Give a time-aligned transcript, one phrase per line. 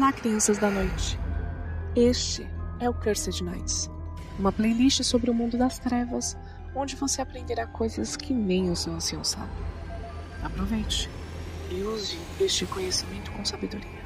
[0.00, 1.18] Olá, crianças da noite.
[1.94, 2.48] Este
[2.80, 3.90] é o Cursed Nights,
[4.38, 6.38] uma playlist sobre o mundo das trevas,
[6.74, 9.52] onde você aprenderá coisas que nem o seu ancião sabe.
[10.42, 11.10] Aproveite
[11.70, 13.99] e use este conhecimento com sabedoria.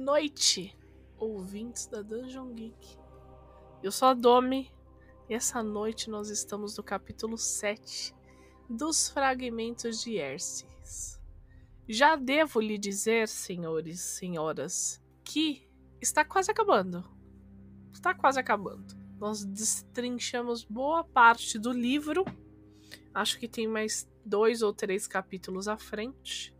[0.00, 0.74] Noite,
[1.18, 2.98] ouvintes da Dungeon Geek.
[3.82, 4.72] Eu sou a Domi
[5.28, 8.14] e essa noite nós estamos no capítulo 7
[8.68, 11.20] dos Fragmentos de Erces.
[11.86, 15.68] Já devo lhe dizer, senhores senhoras, que
[16.00, 17.04] está quase acabando.
[17.92, 18.96] Está quase acabando.
[19.18, 22.24] Nós destrinchamos boa parte do livro.
[23.12, 26.54] Acho que tem mais dois ou três capítulos à frente.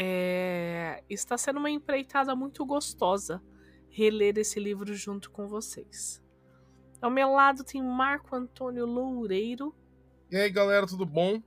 [0.00, 1.02] É...
[1.10, 3.42] Está sendo uma empreitada muito gostosa
[3.90, 6.22] reler esse livro junto com vocês.
[7.02, 9.74] Ao meu lado tem Marco Antônio Loureiro.
[10.30, 11.42] E aí, galera, tudo bom?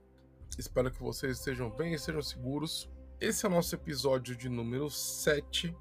[0.58, 2.90] Espero que vocês estejam bem e estejam seguros.
[3.18, 5.74] Esse é o nosso episódio de número 7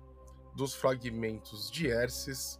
[0.56, 2.58] dos Fragmentos de Erces.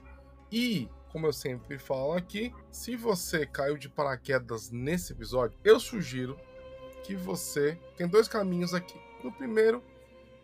[0.52, 6.38] E, como eu sempre falo aqui, se você caiu de paraquedas nesse episódio, eu sugiro
[7.04, 9.00] que você tem dois caminhos aqui.
[9.24, 9.84] No primeiro,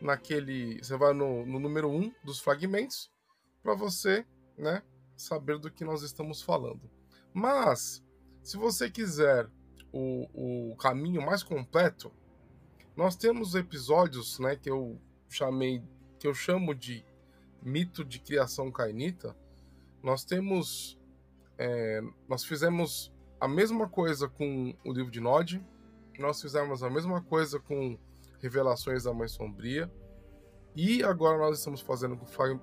[0.01, 0.77] naquele.
[0.83, 3.11] Você vai no, no número 1 um dos fragmentos
[3.61, 4.25] para você,
[4.57, 4.81] né,
[5.15, 6.89] saber do que nós estamos falando.
[7.33, 8.03] Mas,
[8.41, 9.49] se você quiser
[9.91, 12.11] o, o caminho mais completo,
[12.95, 15.83] nós temos episódios, né, que eu chamei,
[16.19, 17.05] que eu chamo de
[17.61, 19.35] mito de criação cainita.
[20.01, 20.97] Nós temos,
[21.57, 25.63] é, nós fizemos a mesma coisa com o livro de Nod,
[26.17, 27.97] nós fizemos a mesma coisa com
[28.39, 29.91] Revelações da Mãe Sombria.
[30.75, 32.19] E agora nós estamos fazendo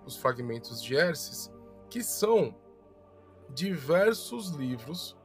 [0.06, 1.53] os fragmentos de Erces,
[1.91, 2.54] que são
[3.50, 5.16] diversos livros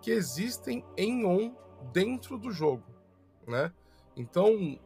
[0.00, 1.54] que existem em on
[1.92, 2.84] dentro do jogo,
[3.46, 3.72] né?
[4.16, 4.78] Então,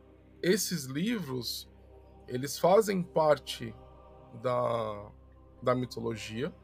[0.43, 1.69] esses livros,
[2.29, 3.75] eles fazem parte
[4.43, 5.11] da,
[5.63, 6.55] da mitologia,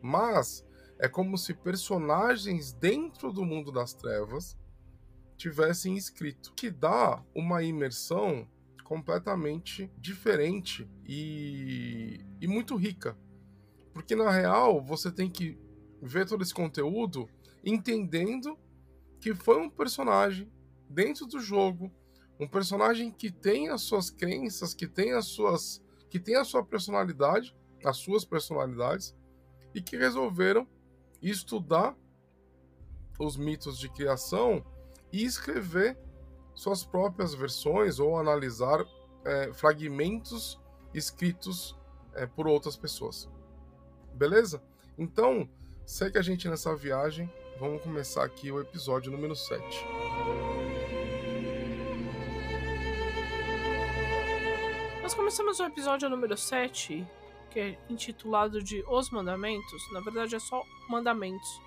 [0.00, 0.64] mas
[0.98, 4.56] é como se personagens dentro do mundo das trevas
[5.38, 8.46] tivessem escrito, que dá uma imersão
[8.82, 13.16] completamente diferente e, e muito rica.
[13.92, 15.56] Porque na real você tem que
[16.02, 17.28] ver todo esse conteúdo
[17.64, 18.58] entendendo
[19.20, 20.50] que foi um personagem
[20.90, 21.92] dentro do jogo,
[22.40, 26.64] um personagem que tem as suas crenças, que tem as suas que tem a sua
[26.64, 27.54] personalidade,
[27.84, 29.14] as suas personalidades
[29.74, 30.66] e que resolveram
[31.20, 31.94] estudar
[33.18, 34.64] os mitos de criação
[35.12, 35.98] e escrever
[36.54, 38.84] suas próprias versões ou analisar
[39.24, 40.60] é, fragmentos
[40.92, 41.76] escritos
[42.14, 43.28] é, por outras pessoas.
[44.14, 44.62] Beleza?
[44.96, 45.48] Então,
[45.86, 47.32] segue a gente nessa viagem.
[47.58, 49.84] Vamos começar aqui o episódio número 7.
[55.02, 57.06] Nós começamos o episódio número 7,
[57.50, 59.92] que é intitulado de Os Mandamentos.
[59.92, 61.60] Na verdade, é só Mandamentos.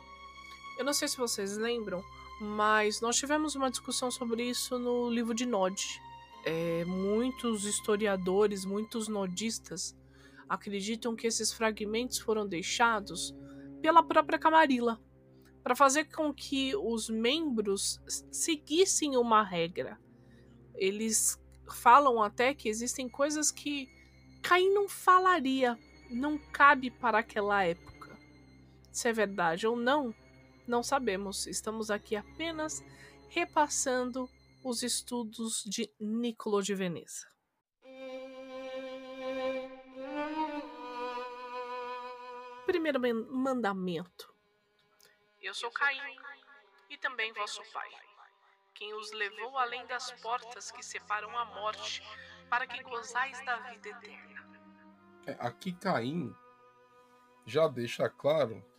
[0.78, 2.03] Eu não sei se vocês lembram,
[2.41, 6.02] mas nós tivemos uma discussão sobre isso no livro de Nod.
[6.44, 9.96] É, muitos historiadores, muitos nodistas
[10.50, 13.35] acreditam que esses fragmentos foram deixados
[13.79, 15.00] pela própria Camarilla
[15.63, 20.00] para fazer com que os membros seguissem uma regra.
[20.73, 21.40] Eles
[21.72, 23.88] falam até que existem coisas que
[24.41, 25.78] Caim não falaria,
[26.09, 28.18] não cabe para aquela época.
[28.91, 30.12] Se é verdade ou não,
[30.71, 32.81] não sabemos, estamos aqui apenas
[33.27, 34.29] repassando
[34.63, 37.27] os estudos de Niccolo de Veneza.
[42.65, 44.33] Primeiro mandamento.
[45.41, 45.99] Eu sou Caim
[46.89, 47.89] e também vosso pai,
[48.73, 52.01] quem os levou além das portas que separam a morte,
[52.49, 54.61] para que gozais da vida eterna.
[55.28, 56.34] É, aqui Caim
[57.46, 58.71] já deixa claro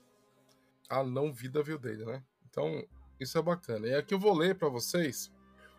[0.88, 2.22] a não vida veio dele, né?
[2.48, 2.86] Então,
[3.18, 3.86] isso é bacana.
[3.86, 5.32] E aqui eu vou ler para vocês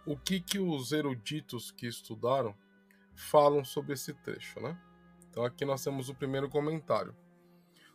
[0.06, 2.56] o que, que os eruditos que estudaram
[3.16, 4.78] falam sobre esse trecho, né?
[5.30, 7.16] Então aqui nós temos o primeiro comentário.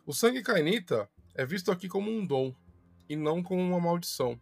[0.05, 2.53] O sangue cainita é visto aqui como um dom
[3.07, 4.39] e não como uma maldição.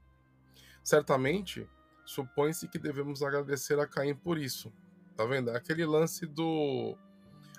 [0.84, 1.68] Certamente,
[2.06, 4.72] supõe-se que devemos agradecer a Caim por isso.
[5.16, 5.50] Tá vendo?
[5.50, 6.98] É aquele lance do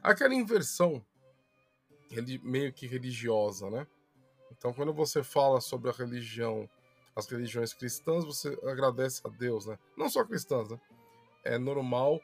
[0.03, 1.05] aquela inversão
[2.43, 3.87] meio que religiosa, né?
[4.53, 6.69] Então, quando você fala sobre a religião,
[7.15, 9.79] as religiões cristãs, você agradece a Deus, né?
[9.97, 10.81] Não só cristãs, né?
[11.45, 12.21] É normal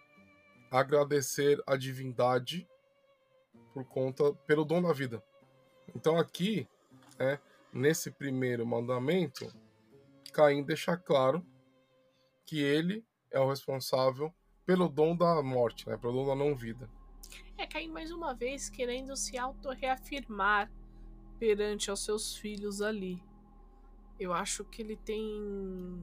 [0.71, 2.67] agradecer a divindade
[3.73, 5.23] por conta pelo dom da vida.
[5.95, 6.69] Então aqui,
[7.19, 7.41] né,
[7.73, 9.53] nesse primeiro mandamento,
[10.33, 11.45] Caim deixa claro
[12.47, 14.33] que ele é o responsável
[14.65, 16.89] pelo dom da morte, né, pelo dom da não vida.
[17.57, 20.71] É Caim mais uma vez querendo se auto-reafirmar
[21.39, 23.23] perante aos seus filhos ali.
[24.19, 26.03] Eu acho que ele tem.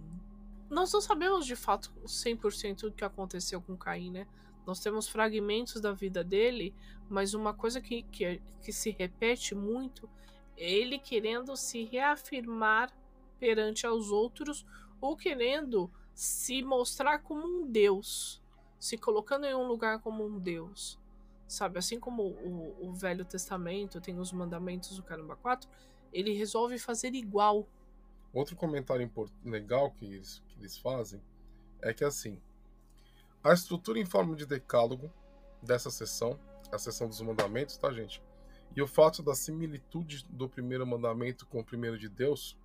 [0.70, 4.28] Nós não sabemos de fato 100% o que aconteceu com Caim, né?
[4.66, 6.74] Nós temos fragmentos da vida dele,
[7.10, 10.10] mas uma coisa que, que, que se repete muito
[10.56, 12.92] é ele querendo se reafirmar
[13.40, 14.66] perante aos outros
[15.00, 18.42] ou querendo se mostrar como um Deus,
[18.80, 21.01] se colocando em um lugar como um Deus.
[21.52, 25.70] Sabe, assim como o, o Velho Testamento tem os mandamentos do Caramba 4,
[26.14, 27.68] ele resolve fazer igual.
[28.34, 29.12] Outro comentário
[29.44, 31.22] legal que eles, que eles fazem
[31.82, 32.40] é que assim,
[33.44, 35.12] a estrutura em forma de decálogo
[35.62, 36.40] dessa sessão,
[36.72, 38.24] a sessão dos mandamentos, tá, gente?
[38.74, 42.58] E o fato da similitude do primeiro mandamento com o primeiro de Deus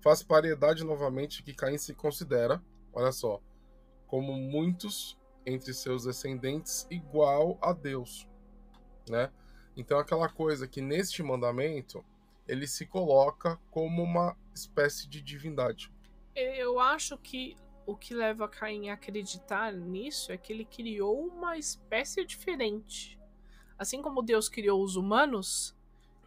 [0.00, 2.62] faz paridade novamente que Caim se considera,
[2.94, 3.42] olha só,
[4.06, 8.28] como muitos entre seus descendentes igual a Deus,
[9.08, 9.30] né?
[9.76, 12.04] Então aquela coisa que neste mandamento
[12.46, 15.92] ele se coloca como uma espécie de divindade.
[16.34, 17.56] Eu acho que
[17.86, 23.18] o que leva Caim a acreditar nisso é que ele criou uma espécie diferente.
[23.78, 25.76] Assim como Deus criou os humanos,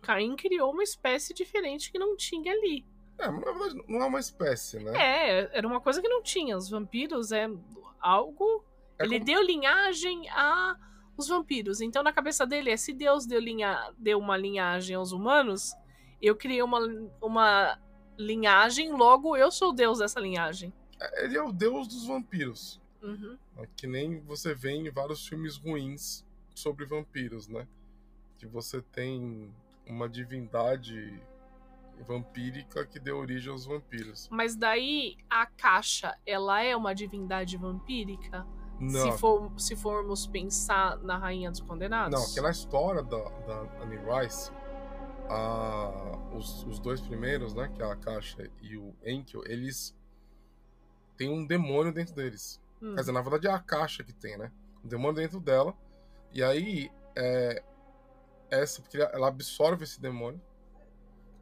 [0.01, 2.86] Caim criou uma espécie diferente que não tinha ali.
[3.18, 4.92] É, mas na verdade não é uma espécie, né?
[4.95, 6.57] É, era uma coisa que não tinha.
[6.57, 7.48] Os vampiros é
[8.00, 8.65] algo.
[8.99, 9.25] É ele como...
[9.25, 10.77] deu linhagem a
[11.17, 11.81] os vampiros.
[11.81, 13.91] Então na cabeça dele é se Deus deu, linha...
[13.97, 15.73] deu uma linhagem aos humanos,
[16.21, 16.79] eu criei uma,
[17.21, 17.79] uma
[18.17, 20.73] linhagem, logo eu sou Deus dessa linhagem.
[21.17, 22.81] Ele é o deus dos vampiros.
[23.01, 23.37] Uhum.
[23.57, 26.25] É que nem você vê em vários filmes ruins
[26.55, 27.67] sobre vampiros, né?
[28.37, 29.53] Que você tem
[29.85, 31.21] uma divindade
[32.07, 34.29] vampírica que deu origem aos vampiros.
[34.31, 38.47] Mas daí a caixa, ela é uma divindade vampírica?
[38.83, 39.12] Não.
[39.12, 42.19] Se, for, se formos pensar na Rainha dos Condenados?
[42.19, 44.51] Não, que na história da, da Annie Rice,
[45.30, 47.71] a, os, os dois primeiros, né?
[47.74, 49.95] Que é a Caixa e o Enkel, eles
[51.18, 52.59] tem um demônio dentro deles.
[52.81, 52.94] Hum.
[52.95, 54.51] Quer dizer, na verdade é a caixa que tem, né?
[54.83, 55.74] Um demônio dentro dela.
[56.31, 57.63] E aí, é,
[58.50, 60.41] essa, porque ela absorve esse demônio.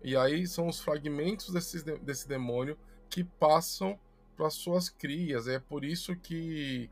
[0.04, 2.78] E aí são os fragmentos desse, desse demônio
[3.10, 4.00] que passam
[4.36, 5.48] para suas crias.
[5.48, 6.90] É por isso que.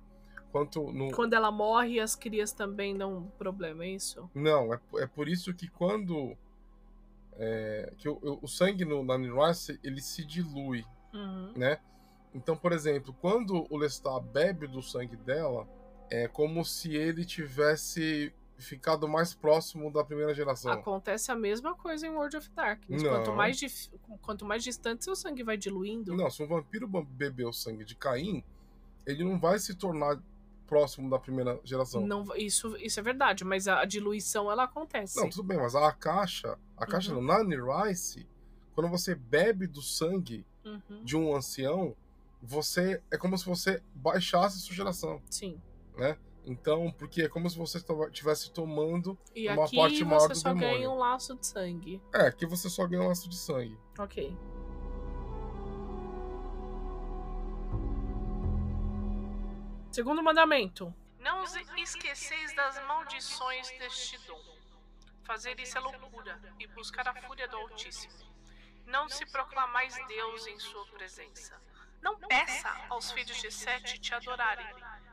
[0.51, 1.11] Quanto no...
[1.11, 4.29] Quando ela morre, as crias também dão problema, é isso?
[4.33, 6.35] Não, é, é por isso que quando.
[7.33, 9.53] É, que o, o sangue no, na Nirvana,
[9.83, 11.53] ele se dilui, uhum.
[11.55, 11.79] né?
[12.33, 15.67] Então, por exemplo, quando o Lestat bebe do sangue dela,
[16.09, 20.71] é como se ele tivesse ficado mais próximo da primeira geração.
[20.71, 23.01] Acontece a mesma coisa em World of Darkness.
[23.01, 23.11] Não.
[23.11, 23.89] Quanto mais, dif...
[24.21, 26.15] Quanto mais distante seu sangue vai diluindo.
[26.15, 28.43] Não, se um vampiro beber o sangue de Caim,
[29.07, 30.21] ele não vai se tornar
[30.69, 32.05] próximo da primeira geração.
[32.05, 35.17] Não, isso, isso é verdade, mas a, diluição ela acontece.
[35.19, 37.21] Não, tudo bem, mas a caixa, a caixa uhum.
[37.21, 38.27] no Nani Rice,
[38.75, 41.03] quando você bebe do sangue uhum.
[41.03, 41.95] de um ancião,
[42.41, 45.21] você é como se você baixasse a sua geração.
[45.29, 45.59] Sim.
[45.97, 46.15] Né?
[46.45, 50.29] Então, porque é como se você estivesse tomando e uma parte maior do demônio.
[50.29, 52.01] você só ganha um laço de sangue.
[52.13, 53.77] É, aqui você só ganha um laço de sangue.
[53.97, 54.35] Ok.
[59.99, 60.93] Segundo mandamento.
[61.19, 61.43] Não
[61.75, 64.41] esqueceis das maldições deste dom.
[65.25, 68.13] Fazer isso é loucura e buscar a fúria do Altíssimo.
[68.85, 71.59] Não se proclamais Deus em sua presença
[72.01, 74.65] não peça aos filhos de Sete te adorarem,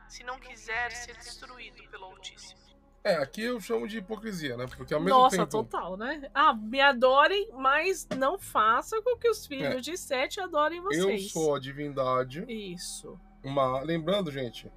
[0.07, 2.61] se não quiser ser destruído pelo Altíssimo.
[3.03, 4.65] É, aqui eu chamo de hipocrisia, né?
[4.75, 5.49] Porque ao mesmo Nossa, tempo...
[5.49, 6.29] total, né?
[6.33, 9.79] Ah, me adorem, mas não faça com que os filhos é.
[9.79, 11.23] de Sete adorem vocês.
[11.23, 12.43] Eu sou a divindade.
[12.47, 13.19] Isso.
[13.47, 13.81] Uma...
[13.81, 14.71] Lembrando, gente,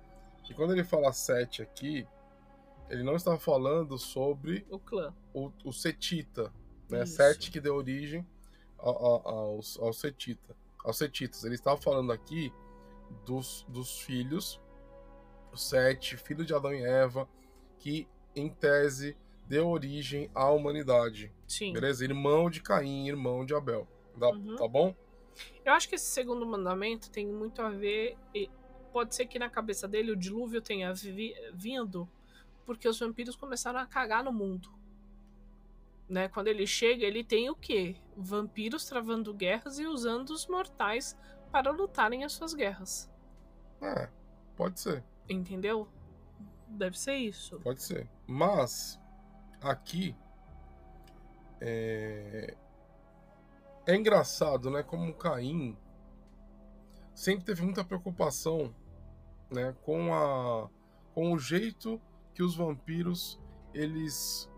[0.45, 2.07] que quando ele fala Sete aqui,
[2.89, 5.15] ele não está falando sobre o clã.
[5.35, 6.53] O, o Setita,
[6.89, 7.03] né?
[7.03, 7.17] Isso.
[7.17, 8.27] Sete que deu origem
[8.79, 11.45] ao, ao, ao, Setita aos setitas.
[11.45, 12.53] Ele estava falando aqui
[13.25, 14.61] dos, dos filhos,
[15.53, 17.29] os sete filhos de Adão e Eva,
[17.79, 21.33] que em tese deu origem à humanidade.
[21.47, 21.73] Sim.
[21.73, 22.05] Beleza?
[22.05, 23.87] Irmão de Caim, irmão de Abel.
[24.19, 24.57] Tá, uhum.
[24.57, 24.95] tá bom?
[25.65, 28.17] Eu acho que esse segundo mandamento tem muito a ver.
[28.93, 32.09] Pode ser que na cabeça dele o dilúvio tenha vi, vindo
[32.71, 34.73] porque os vampiros começaram a cagar no mundo.
[36.09, 36.29] Né?
[36.29, 37.97] Quando ele chega, ele tem o quê?
[38.17, 41.17] Vampiros travando guerras e usando os mortais
[41.51, 43.11] para lutarem as suas guerras.
[43.83, 44.09] É,
[44.55, 45.03] pode ser.
[45.29, 45.89] Entendeu?
[46.69, 47.59] Deve ser isso.
[47.59, 48.09] Pode ser.
[48.25, 49.01] Mas,
[49.61, 50.15] aqui.
[51.61, 52.57] É,
[53.85, 54.85] é engraçado, né?
[54.85, 55.77] Como Caim
[57.15, 58.73] sempre teve muita preocupação
[59.51, 60.69] né, com, a,
[61.15, 62.01] com o jeito
[62.35, 63.39] que os vampiros
[63.75, 64.51] eles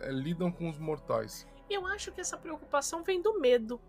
[0.00, 1.46] é, lidam com os mortais.
[1.68, 3.80] Eu acho que essa preocupação vem do medo.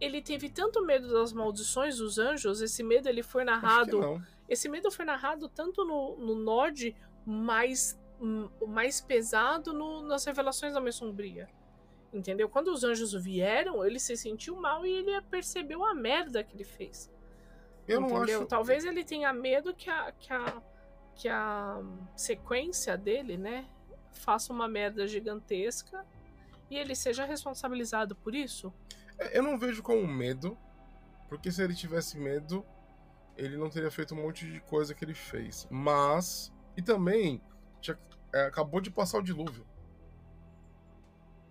[0.00, 4.22] Ele teve tanto medo das maldições dos anjos, esse medo ele foi narrado.
[4.48, 8.00] Esse medo foi narrado tanto no, no Nod, mais,
[8.66, 11.48] mais pesado no, nas revelações da Mãe Sombria.
[12.12, 12.48] Entendeu?
[12.48, 16.64] Quando os anjos vieram, ele se sentiu mal e ele percebeu a merda que ele
[16.64, 17.10] fez.
[17.88, 18.16] Eu entendeu?
[18.16, 18.46] não acho.
[18.46, 20.62] Talvez ele tenha medo que a, que a,
[21.14, 21.80] que a
[22.14, 23.66] sequência dele, né,
[24.12, 26.04] faça uma merda gigantesca
[26.70, 28.72] e ele seja responsabilizado por isso.
[29.18, 30.56] É, eu não vejo como medo,
[31.28, 32.64] porque se ele tivesse medo,
[33.36, 35.66] ele não teria feito um monte de coisa que ele fez.
[35.70, 36.52] Mas.
[36.76, 37.40] E também.
[37.80, 37.98] Tinha,
[38.34, 39.66] é, acabou de passar o dilúvio.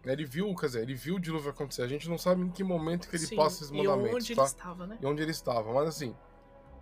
[0.06, 1.82] Ele viu, quer dizer, ele viu o dilúvio acontecer.
[1.82, 4.12] A gente não sabe em que momento que ele Sim, passa esses mandamentos.
[4.12, 4.42] E onde tá?
[4.42, 4.98] ele estava, né?
[5.02, 5.74] E onde ele estava.
[5.74, 6.16] Mas assim,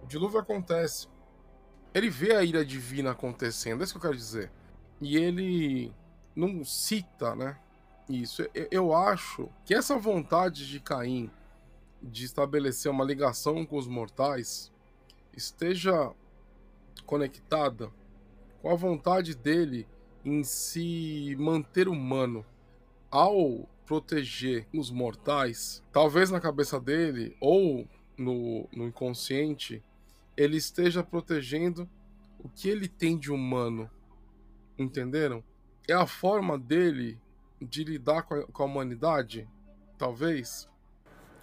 [0.04, 1.08] o dilúvio acontece.
[1.94, 4.52] Ele vê a ira divina acontecendo, é isso que eu quero dizer.
[5.00, 5.94] E ele
[6.36, 7.58] não cita, né?
[8.08, 8.44] Isso.
[8.70, 11.32] Eu acho que essa vontade de Caim
[12.02, 14.72] de estabelecer uma ligação com os mortais
[15.36, 16.12] esteja
[17.06, 17.92] conectada
[18.62, 19.88] com a vontade dele
[20.24, 22.46] em se manter humano
[23.12, 29.84] ao proteger os mortais, talvez na cabeça dele ou no, no inconsciente,
[30.36, 31.90] ele esteja protegendo
[32.40, 33.90] o que ele tem de humano.
[34.78, 35.44] Entenderam?
[35.88, 37.20] É a forma dele
[37.62, 39.48] de lidar com a, com a humanidade,
[39.98, 40.70] talvez.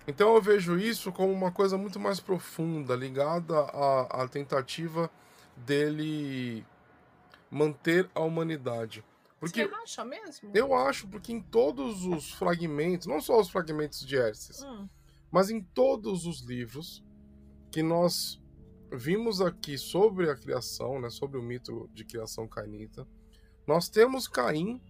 [0.07, 5.11] Então eu vejo isso como uma coisa muito mais profunda, ligada à, à tentativa
[5.57, 6.65] dele
[7.51, 9.05] manter a humanidade.
[9.39, 10.51] Porque Você acha mesmo?
[10.55, 14.89] Eu acho, porque em todos os fragmentos, não só os fragmentos de Erces, hum.
[15.33, 17.03] Mas em todos os livros
[17.71, 18.41] que nós
[18.93, 23.09] vimos aqui sobre a criação, né, sobre o mito de criação cainita,
[23.67, 24.81] nós temos Caim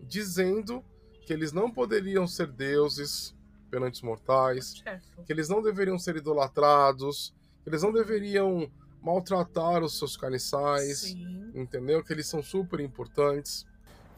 [0.00, 0.84] dizendo
[1.24, 3.34] que eles não poderiam ser deuses
[3.70, 5.22] perante os mortais, certo.
[5.24, 7.32] que eles não deveriam ser idolatrados,
[7.62, 8.68] que eles não deveriam
[9.00, 11.52] maltratar os seus carniçais, Sim.
[11.54, 12.02] entendeu?
[12.02, 13.64] Que eles são super importantes.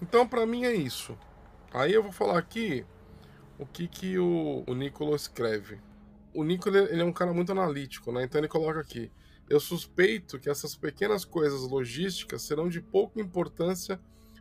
[0.00, 1.16] Então, para mim é isso.
[1.72, 2.84] Aí eu vou falar aqui
[3.58, 5.80] o que, que o, o Nicola escreve.
[6.34, 8.24] O Nicola ele é um cara muito analítico, né?
[8.24, 9.10] Então ele coloca aqui:
[9.48, 14.00] Eu suspeito que essas pequenas coisas logísticas serão de pouca importância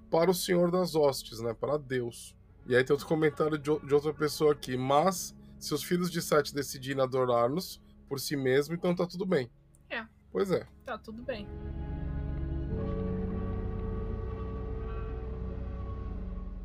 [0.09, 1.53] para o Senhor das Hostes, né?
[1.53, 2.35] Para Deus.
[2.65, 6.21] E aí tem outro comentário de, de outra pessoa aqui: Mas se os filhos de
[6.21, 9.49] Sete decidirem adorar-nos por si mesmo, então tá tudo bem.
[9.89, 10.05] É.
[10.31, 10.67] Pois é.
[10.85, 11.47] Tá tudo bem.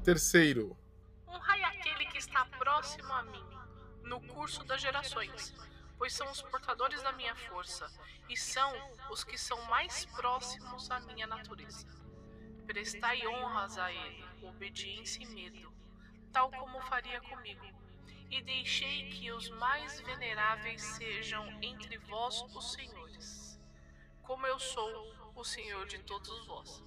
[0.03, 0.77] Terceiro.
[1.27, 1.68] Aquele que
[2.39, 3.45] está próximo a mim,
[4.05, 5.53] no curso das gerações,
[5.97, 7.91] pois são os portadores da minha força,
[8.29, 8.73] e são
[9.11, 11.85] os que são mais próximos à minha natureza.
[12.65, 15.73] Prestai honras a ele, obediência e medo,
[16.33, 17.67] tal como faria comigo,
[18.31, 23.61] e deixei que os mais veneráveis sejam entre vós os senhores,
[24.23, 26.85] como eu sou o senhor de todos vós.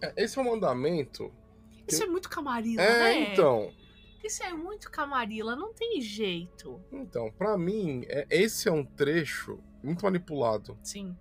[0.00, 1.34] É, esse é um mandamento
[1.88, 3.32] isso é muito camarila, é, né?
[3.32, 3.72] então.
[4.22, 6.80] Isso é muito camarila, não tem jeito.
[6.92, 10.78] Então, para mim, é, esse é um trecho muito manipulado.
[10.82, 11.16] Sim.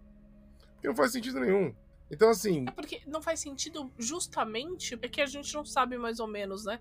[0.74, 1.74] Porque não faz sentido nenhum.
[2.12, 2.66] Então, assim.
[2.68, 6.80] É porque não faz sentido justamente porque a gente não sabe mais ou menos, né?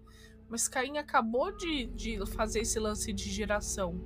[0.48, 3.98] Mas Caim acabou de, de fazer esse lance de geração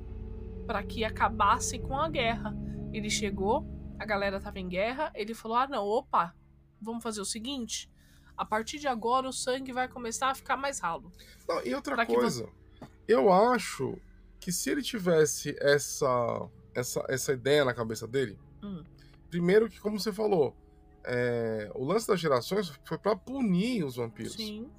[0.66, 2.54] para que acabasse com a guerra.
[2.92, 3.66] Ele chegou,
[3.98, 6.34] a galera tava em guerra, ele falou: ah, não, opa,
[6.80, 7.90] vamos fazer o seguinte
[8.36, 11.12] a partir de agora o sangue vai começar a ficar mais ralo.
[11.48, 12.92] Não, e outra coisa, você...
[13.06, 13.96] eu acho
[14.40, 18.82] que se ele tivesse essa, essa, essa ideia na cabeça dele, hum.
[19.30, 20.56] primeiro que, como você falou,
[21.04, 24.34] é, o lance das gerações foi para punir os vampiros.
[24.34, 24.70] Sim.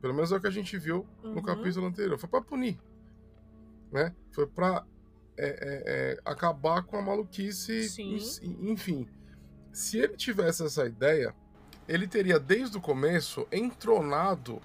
[0.00, 1.34] Pelo menos é o que a gente viu uhum.
[1.34, 2.18] no capítulo anterior.
[2.18, 2.78] Foi para punir.
[3.92, 4.14] Né?
[4.30, 4.84] Foi para
[5.36, 7.88] é, é, é, acabar com a maluquice.
[7.88, 8.16] Sim.
[8.60, 9.08] Enfim.
[9.72, 11.34] Se ele tivesse essa ideia,
[11.88, 14.60] ele teria desde o começo entronado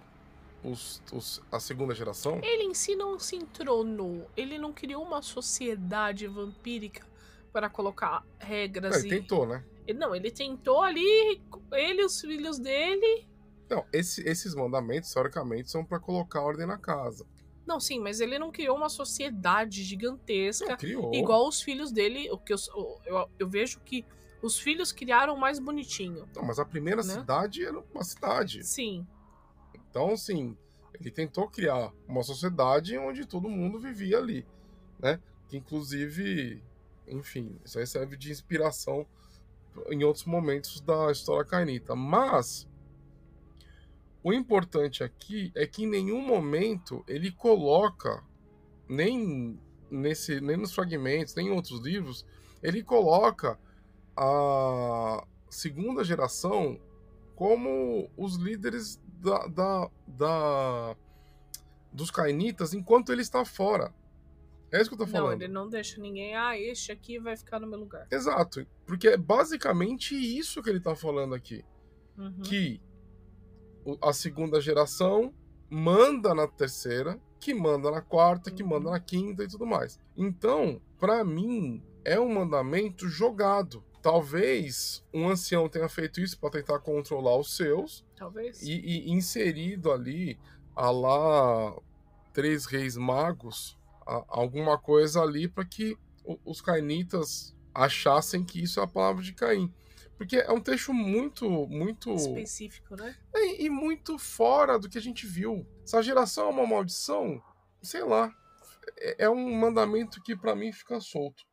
[0.63, 2.39] os, os, a segunda geração.
[2.43, 4.29] Ele em si não se entronou.
[4.35, 7.05] Ele não criou uma sociedade vampírica
[7.51, 8.97] para colocar regras.
[8.97, 9.19] Não, ele e...
[9.19, 9.63] tentou, né?
[9.95, 11.41] Não, ele tentou ali,
[11.73, 13.27] ele e os filhos dele.
[13.69, 17.25] Não, esse- esses mandamentos, teoricamente, são para colocar ordem na casa.
[17.65, 21.13] Não, sim, mas ele não criou uma sociedade gigantesca Não, criou.
[21.13, 22.29] igual os filhos dele.
[22.31, 22.57] O que eu,
[23.05, 24.05] eu, eu vejo que
[24.43, 26.27] os filhos criaram mais bonitinho.
[26.35, 27.13] Não, mas a primeira Né?
[27.13, 28.63] cidade era uma cidade.
[28.63, 29.07] Sim,
[29.73, 30.57] Então, assim,
[30.99, 34.45] ele tentou criar uma sociedade onde todo mundo vivia ali,
[34.99, 35.19] né?
[35.47, 36.61] Que inclusive,
[37.07, 39.05] enfim, isso aí serve de inspiração
[39.89, 41.95] em outros momentos da história cainita.
[41.95, 42.67] Mas
[44.23, 48.23] o importante aqui é que em nenhum momento ele coloca,
[48.89, 49.59] nem
[49.91, 52.25] nesse, nem nos fragmentos, nem em outros livros,
[52.63, 53.59] ele coloca
[54.15, 56.79] a segunda geração
[57.35, 60.95] como os líderes da, da, da-
[61.91, 63.93] dos cainitas enquanto ele está fora.
[64.71, 65.41] É isso que eu tô não, falando.
[65.43, 66.35] ele não deixa ninguém.
[66.35, 68.07] Ah, este aqui vai ficar no meu lugar.
[68.11, 71.63] Exato, porque é basicamente isso que ele tá falando aqui.
[72.17, 72.41] Uhum.
[72.41, 72.81] Que
[74.01, 75.33] a segunda geração
[75.69, 78.69] manda na terceira, que manda na quarta, que Uhum.
[78.69, 79.99] manda na quinta e tudo mais.
[80.17, 83.83] Então, pra mim, é um mandamento jogado.
[84.03, 88.61] Talvez um ancião tenha feito isso para tentar controlar os seus, Talvez.
[88.61, 88.73] e,
[89.07, 90.37] e inserido ali,
[90.75, 91.73] a lá
[92.33, 95.97] três reis magos, a- alguma coisa ali para que
[96.43, 99.73] os cainitas achassem que isso é a palavra de Caim.
[100.17, 102.13] Porque é um texto muito, muito.
[102.13, 103.15] Específico, né?
[103.33, 105.65] E, e muito fora do que a gente viu.
[105.85, 107.41] Se a geração é uma maldição,
[107.81, 108.29] sei lá.
[108.97, 111.43] É, é um mandamento que para mim fica solto.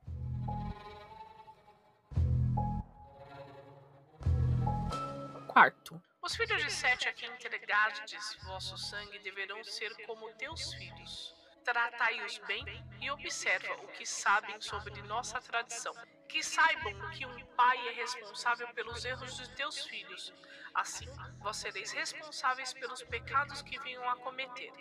[5.53, 6.01] Quarto.
[6.23, 11.35] Os filhos de Sete a quem entregardes vosso sangue deverão ser como teus filhos.
[11.65, 12.65] Tratai-os bem
[13.01, 15.93] e observa o que sabem sobre nossa tradição.
[16.29, 20.33] Que saibam que um pai é responsável pelos erros de teus filhos.
[20.73, 21.09] Assim,
[21.41, 24.73] vós sereis responsáveis pelos pecados que venham a cometer.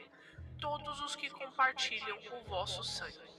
[0.62, 3.39] Todos os que compartilham o vosso sangue.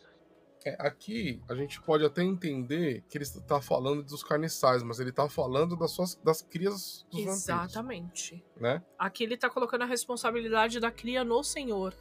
[0.64, 5.08] É, aqui a gente pode até entender que ele está falando dos carniçais, mas ele
[5.10, 8.44] está falando das suas das crias dos vampiros, Exatamente.
[8.56, 8.82] né?
[8.98, 11.94] Aqui ele tá colocando a responsabilidade da cria no Senhor.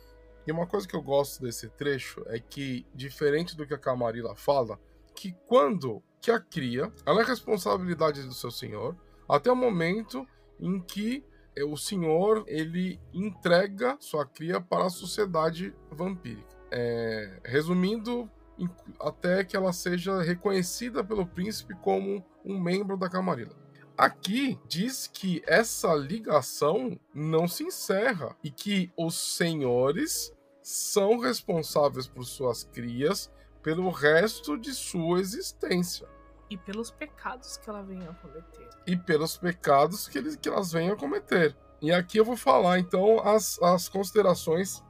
[0.46, 4.36] E uma coisa que eu gosto desse trecho é que, diferente do que a Camarilla
[4.36, 4.80] fala,
[5.16, 8.96] que quando que a cria, ela é responsabilidade do seu senhor,
[9.28, 10.28] até o momento
[10.60, 11.24] em que
[11.56, 16.58] eh, o senhor ele entrega sua cria para a sociedade vampírica.
[16.72, 18.30] É, resumindo, in-
[19.00, 23.56] até que ela seja reconhecida pelo príncipe como um membro da Camarilla.
[23.98, 32.24] Aqui diz que essa ligação não se encerra e que os senhores são responsáveis por
[32.26, 33.30] suas crias
[33.62, 36.08] pelo resto de sua existência
[36.50, 38.70] E pelos pecados que ela vem a cometer.
[38.88, 41.56] e pelos pecados que, eles, que elas venham a cometer.
[41.82, 44.84] E aqui eu vou falar então as, as considerações.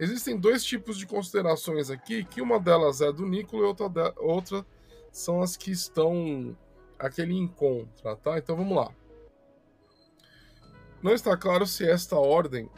[0.00, 4.14] Existem dois tipos de considerações aqui, que uma delas é do Nicola e outra, de-
[4.18, 4.66] outra
[5.12, 6.56] são as que estão
[6.98, 8.38] aquele encontra, tá?
[8.38, 8.92] Então vamos lá.
[11.02, 12.70] Não está claro se esta ordem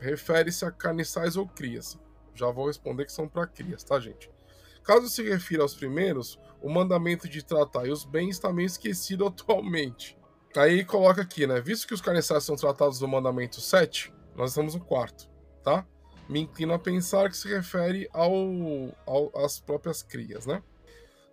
[0.00, 1.98] refere-se a carniçais ou crias.
[2.34, 4.30] Já vou responder que são para crias, tá, gente?
[4.82, 10.16] Caso se refira aos primeiros, o mandamento de tratar os bens está meio esquecido atualmente.
[10.56, 11.60] Aí coloca aqui, né?
[11.60, 15.28] Visto que os carniçais são tratados no mandamento 7, nós estamos no quarto,
[15.62, 15.86] tá?
[16.28, 18.32] Me inclino a pensar que se refere ao,
[19.06, 20.62] ao, às próprias crias, né?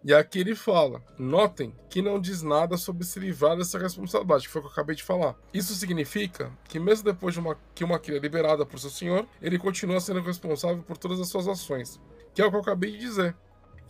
[0.08, 4.54] E aqui ele fala: notem que não diz nada sobre se livrar dessa responsabilidade, que
[4.54, 5.36] foi o que eu acabei de falar.
[5.52, 9.26] Isso significa que, mesmo depois de uma, que uma cria é liberada por seu senhor,
[9.42, 12.00] ele continua sendo responsável por todas as suas ações,
[12.36, 13.36] que é o que eu acabei de dizer.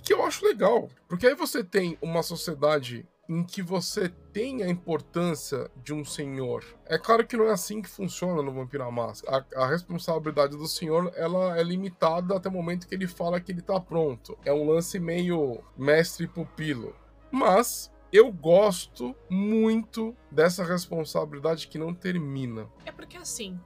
[0.01, 4.69] Que eu acho legal, porque aí você tem uma sociedade em que você tem a
[4.69, 6.63] importância de um senhor.
[6.85, 9.45] É claro que não é assim que funciona no Vampiro à Máscara.
[9.55, 13.51] A, a responsabilidade do senhor ela é limitada até o momento que ele fala que
[13.51, 14.37] ele tá pronto.
[14.45, 16.95] É um lance meio mestre pupilo.
[17.31, 22.69] Mas eu gosto muito dessa responsabilidade que não termina.
[22.85, 23.59] É porque assim,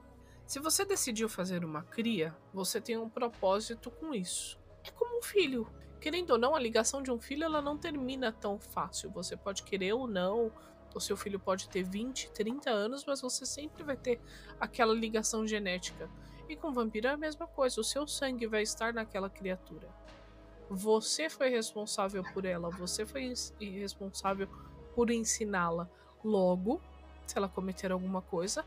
[0.46, 4.58] se você decidiu fazer uma cria, você tem um propósito com isso.
[4.82, 5.68] É como um filho.
[6.00, 9.10] Querendo ou não, a ligação de um filho ela não termina tão fácil.
[9.10, 10.50] Você pode querer ou não,
[10.94, 14.20] o seu filho pode ter 20, 30 anos, mas você sempre vai ter
[14.58, 16.08] aquela ligação genética.
[16.48, 19.88] E com vampiro é a mesma coisa, o seu sangue vai estar naquela criatura.
[20.68, 24.48] Você foi responsável por ela, você foi responsável
[24.94, 25.88] por ensiná-la.
[26.24, 26.80] Logo,
[27.26, 28.64] se ela cometer alguma coisa,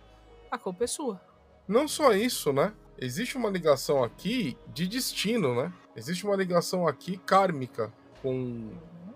[0.49, 1.21] a culpa é sua.
[1.67, 2.73] Não só isso, né?
[2.97, 5.73] Existe uma ligação aqui de destino, né?
[5.95, 8.71] Existe uma ligação aqui kármica com,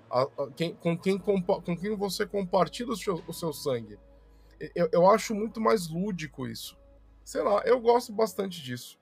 [0.09, 3.97] a- a- quem, com, quem, compa- com quem você compartilha o seu, o seu sangue.
[4.75, 6.77] Eu, eu acho muito mais lúdico isso.
[7.23, 8.97] Sei lá, eu gosto bastante disso.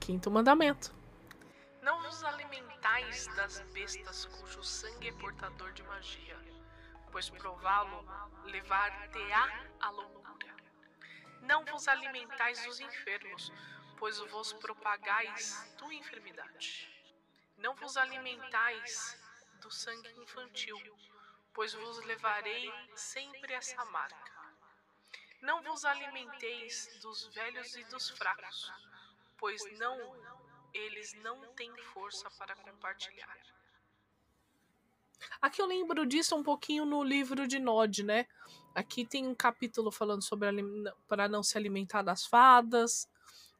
[0.00, 0.94] Quinto mandamento.
[1.82, 6.36] Não vos alimentais das bestas cujo sangue é portador de magia,
[7.10, 8.04] pois prová-lo
[8.44, 10.55] levar-te-á a loucura.
[11.46, 13.52] Não vos alimentais dos enfermos,
[13.98, 16.90] pois vos propagais tua enfermidade.
[17.56, 19.16] Não vos alimentais
[19.60, 20.76] do sangue infantil,
[21.54, 24.32] pois vos levarei sempre essa marca.
[25.40, 28.72] Não vos alimenteis dos velhos e dos fracos,
[29.38, 29.96] pois não
[30.74, 33.38] eles não têm força para compartilhar.
[35.40, 38.26] Aqui eu lembro disso um pouquinho no livro de Nod, né?
[38.76, 40.48] Aqui tem um capítulo falando sobre
[41.08, 43.08] para não se alimentar das fadas,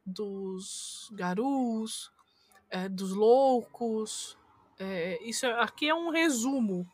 [0.05, 2.13] dos garus,
[2.69, 4.37] é, dos loucos.
[4.79, 6.87] É, isso aqui é um resumo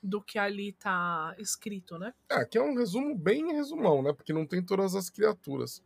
[0.00, 2.14] do que ali tá escrito, né?
[2.30, 4.12] É, aqui é um resumo bem resumão, né?
[4.12, 5.82] Porque não tem todas as criaturas.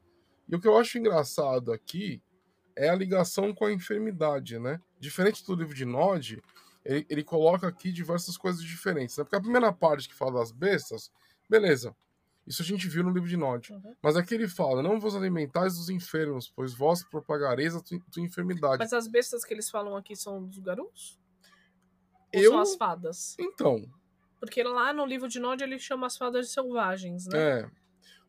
[0.47, 2.21] E o que eu acho engraçado aqui
[2.77, 4.79] é a ligação com a enfermidade, né?
[5.01, 6.43] Diferente do livro de Nod,
[6.85, 9.17] ele, ele coloca aqui diversas coisas diferentes.
[9.17, 9.25] Né?
[9.25, 11.11] Porque a primeira parte que fala das bestas,
[11.49, 11.95] beleza.
[12.47, 13.71] Isso a gente viu no livro de Nod.
[13.73, 13.95] Uhum.
[14.03, 18.23] Mas aqui ele fala: Não vos alimentais dos enfermos, pois vós propagareis a tua, tua
[18.23, 18.79] enfermidade.
[18.79, 21.21] Mas as bestas que eles falam aqui são dos garus?
[22.35, 22.51] Ou Eu...
[22.53, 23.37] são as fadas?
[23.39, 23.85] Então.
[24.41, 27.61] Porque lá no livro de Nod ele chama as fadas selvagens, né?
[27.61, 27.71] É.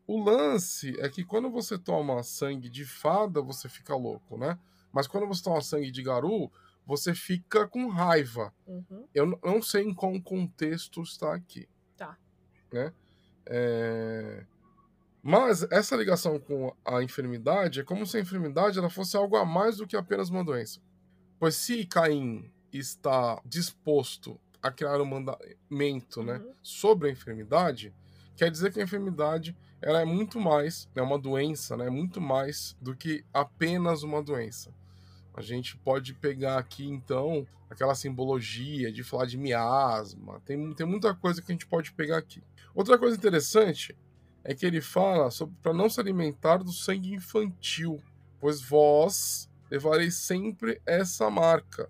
[0.06, 4.58] O lance é que quando você toma sangue de fada, você fica louco, né?
[4.92, 6.50] Mas quando você toma sangue de garu,
[6.84, 8.52] você fica com raiva.
[8.66, 9.06] Uhum.
[9.14, 11.68] Eu não sei em qual contexto está aqui.
[11.96, 12.18] Tá.
[12.72, 12.92] Né?
[13.50, 14.44] É...
[15.22, 19.44] Mas essa ligação com a enfermidade é como se a enfermidade ela fosse algo a
[19.44, 20.80] mais do que apenas uma doença.
[21.38, 26.46] Pois se Caim está disposto a criar um mandamento né, uhum.
[26.46, 27.94] né, sobre a enfermidade,
[28.36, 32.76] quer dizer que a enfermidade ela é muito mais, é uma doença, né, muito mais
[32.80, 34.72] do que apenas uma doença.
[35.34, 40.40] A gente pode pegar aqui, então, aquela simbologia de falar de miasma.
[40.44, 42.42] Tem, tem muita coisa que a gente pode pegar aqui.
[42.74, 43.96] Outra coisa interessante
[44.42, 48.02] é que ele fala sobre para não se alimentar do sangue infantil,
[48.40, 51.88] pois vós levareis sempre essa marca.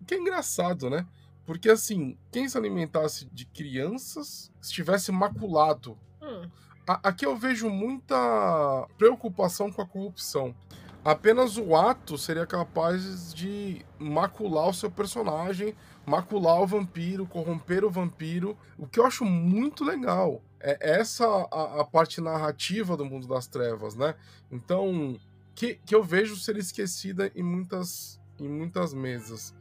[0.00, 1.06] O que é engraçado, né?
[1.46, 5.96] Porque assim, quem se alimentasse de crianças estivesse maculado.
[6.22, 6.48] Hum.
[6.86, 10.54] aqui eu vejo muita preocupação com a corrupção
[11.04, 15.74] apenas o ato seria capaz de macular o seu personagem,
[16.06, 18.56] macular o vampiro, corromper o vampiro.
[18.78, 23.46] O que eu acho muito legal é essa a, a parte narrativa do mundo das
[23.46, 24.14] trevas, né?
[24.50, 25.18] Então,
[25.54, 29.54] que, que eu vejo ser esquecida em muitas, em muitas mesas.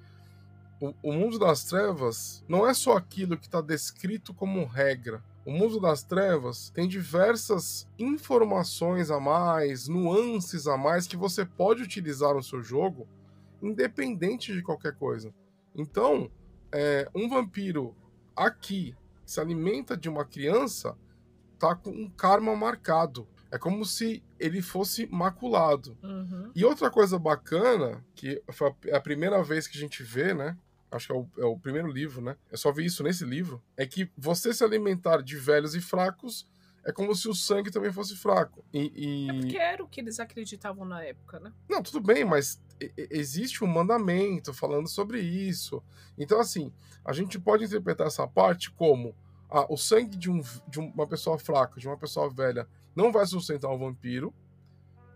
[0.79, 5.51] O, o mundo das trevas não é só aquilo que está descrito como regra, o
[5.51, 12.33] mundo das trevas tem diversas informações a mais, nuances a mais que você pode utilizar
[12.33, 13.07] no seu jogo,
[13.61, 15.33] independente de qualquer coisa.
[15.75, 16.29] Então,
[16.71, 17.95] é, um vampiro
[18.35, 20.97] aqui que se alimenta de uma criança
[21.57, 23.27] tá com um karma marcado.
[23.51, 25.97] É como se ele fosse maculado.
[26.03, 26.51] Uhum.
[26.55, 30.55] E outra coisa bacana, que foi a primeira vez que a gente vê, né?
[30.91, 32.35] Acho que é o, é o, primeiro livro, né?
[32.51, 33.61] Eu só vi isso nesse livro.
[33.77, 36.47] É que você se alimentar de velhos e fracos
[36.85, 38.63] é como se o sangue também fosse fraco.
[38.73, 39.29] E, e...
[39.29, 41.53] É porque era o que eles acreditavam na época, né?
[41.69, 42.61] Não, tudo bem, mas
[42.97, 45.83] existe um mandamento falando sobre isso.
[46.17, 46.71] Então, assim,
[47.03, 49.15] a gente pode interpretar essa parte como
[49.49, 53.25] ah, o sangue de, um, de uma pessoa fraca, de uma pessoa velha, não vai
[53.25, 54.33] sustentar um vampiro.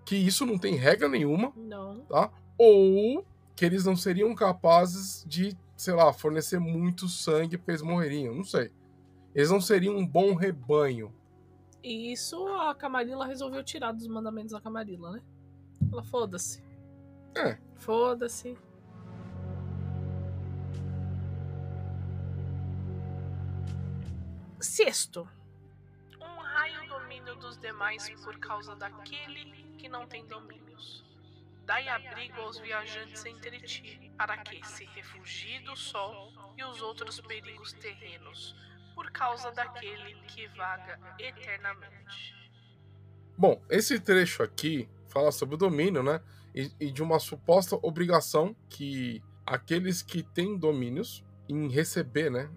[0.05, 1.53] Que isso não tem regra nenhuma.
[1.55, 2.01] Não.
[2.01, 2.29] Tá?
[2.57, 8.33] Ou que eles não seriam capazes de sei lá, fornecer muito sangue porque eles morreriam,
[8.33, 8.71] não sei.
[9.35, 11.13] Eles não seriam um bom rebanho.
[11.83, 15.21] E isso a Camarilla resolveu tirar dos mandamentos da Camarilla, né?
[15.91, 16.63] Ela foda-se.
[17.35, 17.57] É.
[17.75, 18.57] Foda-se.
[24.61, 25.27] Sexto.
[26.21, 31.03] Um raio domínio dos demais por causa daquele que não tem domínios.
[31.65, 37.21] Dai abrigo aos viajantes entre ti, para que se refugie do sol e os outros
[37.21, 38.55] perigos terrenos,
[38.93, 42.35] por causa daquele que vaga eternamente.
[43.37, 46.21] Bom, esse trecho aqui fala sobre o domínio, né?
[46.53, 52.51] E, e de uma suposta obrigação que aqueles que têm domínios em receber, né?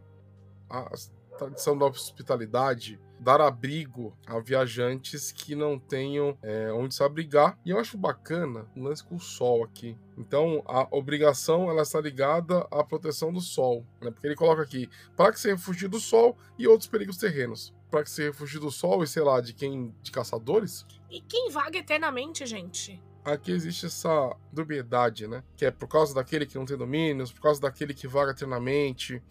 [0.68, 7.58] As, tradição da hospitalidade dar abrigo a viajantes que não tenham é, onde se abrigar.
[7.64, 9.96] E eu acho bacana o lance com o sol aqui.
[10.16, 14.10] Então, a obrigação ela está ligada à proteção do sol, né?
[14.10, 17.74] Porque ele coloca aqui para que se refugie do sol e outros perigos terrenos.
[17.90, 20.86] Para que se refugie do sol e sei lá de quem, de caçadores.
[21.10, 23.02] E quem vaga eternamente, gente?
[23.24, 25.42] Aqui existe essa dubiedade, né?
[25.56, 29.22] Que é por causa daquele que não tem domínios, por causa daquele que vaga eternamente.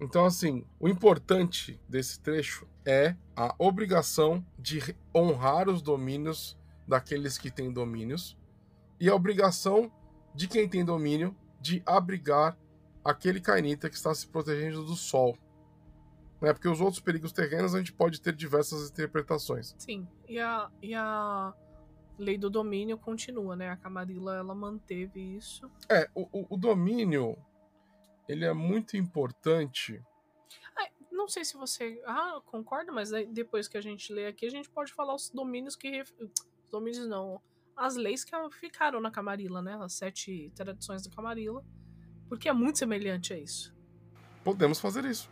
[0.00, 4.80] Então, assim, o importante desse trecho é a obrigação de
[5.14, 6.56] honrar os domínios
[6.86, 8.36] daqueles que têm domínios
[9.00, 9.92] e a obrigação
[10.34, 12.56] de quem tem domínio de abrigar
[13.04, 15.36] aquele cainita que está se protegendo do sol.
[16.40, 16.52] Né?
[16.52, 19.74] Porque os outros perigos terrenos a gente pode ter diversas interpretações.
[19.78, 21.52] Sim, e a, e a
[22.16, 23.70] lei do domínio continua, né?
[23.70, 25.70] A Camarilla ela manteve isso.
[25.88, 27.36] É, o, o, o domínio
[28.28, 30.00] ele é muito importante.
[31.10, 34.68] não sei se você ah, concorda, mas depois que a gente lê aqui, a gente
[34.70, 36.02] pode falar os domínios que.
[36.02, 37.40] Os domínios não.
[37.74, 39.78] As leis que ficaram na Camarilla, né?
[39.80, 41.64] As sete tradições da Camarilla.
[42.28, 43.74] Porque é muito semelhante a isso.
[44.44, 45.30] Podemos fazer isso.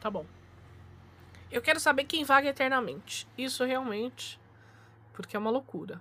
[0.00, 0.26] Tá bom.
[1.50, 3.26] Eu quero saber quem vaga eternamente.
[3.38, 4.40] Isso realmente.
[5.12, 6.00] Porque é uma loucura.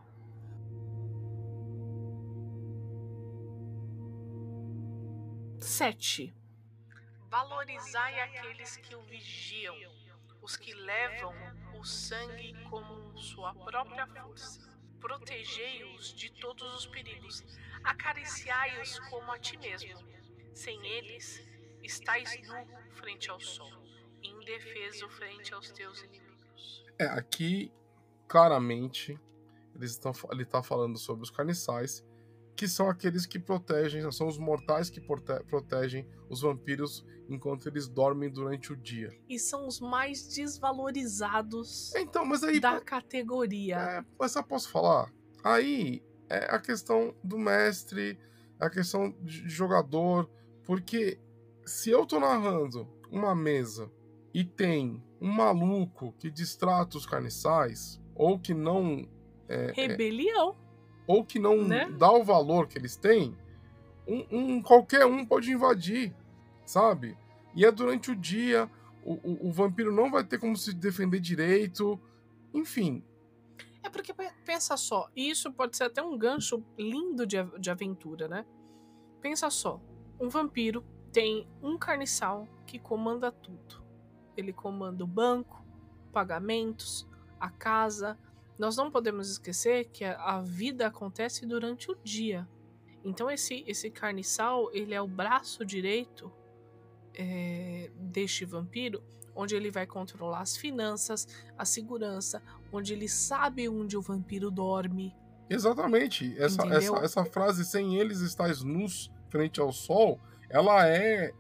[5.69, 6.35] 7.
[7.29, 9.75] Valorizai aqueles que o vigiam,
[10.41, 11.31] os que levam
[11.77, 14.67] o sangue como sua própria força.
[14.99, 17.45] Protegei-os de todos os perigos,
[17.83, 19.95] acariciai-os como a ti mesmo.
[20.55, 21.39] Sem eles,
[21.83, 23.71] estais nu frente ao sol,
[24.23, 26.83] indefeso frente aos teus inimigos.
[26.97, 27.71] É, aqui,
[28.27, 29.19] claramente,
[29.75, 32.03] ele está falando sobre os carniçais
[32.59, 37.87] que são aqueles que protegem, são os mortais que prote protegem os vampiros enquanto eles
[37.87, 39.17] dormem durante o dia.
[39.29, 43.77] E são os mais desvalorizados então, mas aí, da categoria.
[43.77, 45.09] É, mas eu posso falar?
[45.41, 48.19] Aí é a questão do mestre,
[48.59, 50.29] a questão de jogador,
[50.65, 51.17] porque
[51.65, 53.89] se eu tô narrando uma mesa
[54.33, 59.07] e tem um maluco que distrata os carniçais, ou que não.
[59.47, 60.57] É, Rebelião.
[60.65, 60.68] É,
[61.09, 61.89] ou que não né?
[61.97, 63.35] dá o valor que eles têm,
[64.07, 66.13] um, um, qualquer um pode invadir,
[66.63, 67.17] sabe?
[67.55, 68.69] E é durante o dia,
[69.03, 71.99] o, o, o, vampiro não vai ter como se defender direito,
[72.53, 73.03] enfim.
[73.81, 74.13] É porque
[74.45, 78.45] pensa só, isso pode ser até um gancho lindo de, de aventura, né?
[79.19, 79.81] Pensa só,
[80.19, 83.83] um vampiro tem um carniçal que comanda tudo.
[84.37, 85.65] Ele comanda o banco,
[86.13, 87.07] pagamentos,
[87.39, 88.15] a casa,
[88.59, 92.47] nós não podemos esquecer que a vida acontece durante o dia.
[93.03, 96.29] Então esse esse carniçal ele é o braço direito
[97.15, 99.01] é, deste vampiro,
[99.33, 101.25] onde ele vai controlar as finanças,
[101.57, 105.15] a segurança, onde ele sabe onde o vampiro dorme.
[105.49, 106.35] Exatamente.
[106.37, 110.19] Essa, essa, essa frase sem eles estáis nus frente ao sol,
[110.49, 111.31] ela é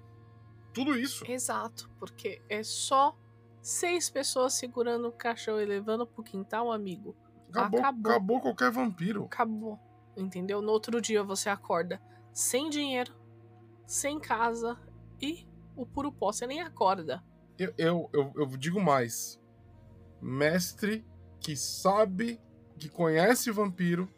[0.73, 1.29] tudo isso.
[1.29, 3.15] Exato, porque é só
[3.61, 7.15] seis pessoas segurando o caixão e levando pro quintal, amigo.
[7.49, 8.11] Acabou, acabou.
[8.11, 9.25] acabou qualquer vampiro.
[9.25, 9.79] Acabou.
[10.15, 10.61] Entendeu?
[10.61, 12.01] No outro dia você acorda
[12.33, 13.13] sem dinheiro,
[13.85, 14.77] sem casa
[15.21, 16.31] e o puro pó.
[16.31, 17.23] Você nem acorda.
[17.57, 19.39] Eu, eu, eu, eu digo mais.
[20.21, 21.05] Mestre
[21.39, 22.39] que sabe,
[22.77, 24.09] que conhece vampiro,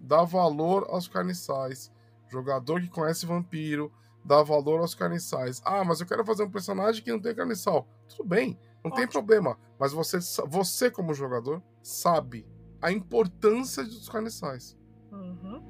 [0.00, 1.92] dá valor aos carniçais.
[2.28, 3.92] Jogador que conhece vampiro,
[4.24, 5.60] dá valor aos carniçais.
[5.64, 7.86] Ah, mas eu quero fazer um personagem que não tem carniçal.
[8.08, 8.96] Tudo bem, não Ótimo.
[8.96, 9.58] tem problema.
[9.78, 12.46] Mas você, você como jogador, sabe
[12.80, 14.76] a importância dos carniçais.
[15.10, 15.62] Uhum.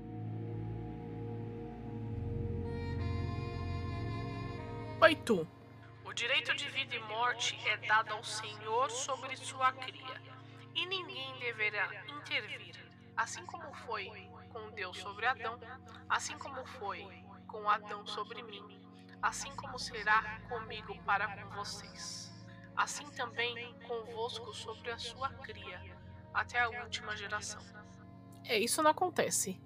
[5.02, 5.46] Oito.
[6.04, 10.22] O direito de vida e morte é dado ao Senhor sobre sua cria,
[10.74, 12.76] e ninguém deverá intervir,
[13.16, 14.10] assim como foi
[14.50, 15.58] com Deus sobre Adão,
[16.08, 17.06] assim como foi
[17.46, 18.62] com Adão sobre mim,
[19.20, 22.31] assim como será comigo para com vocês
[22.76, 25.80] assim também convosco sobre a sua cria,
[26.32, 27.60] até a última geração.
[28.44, 29.60] É, isso não acontece.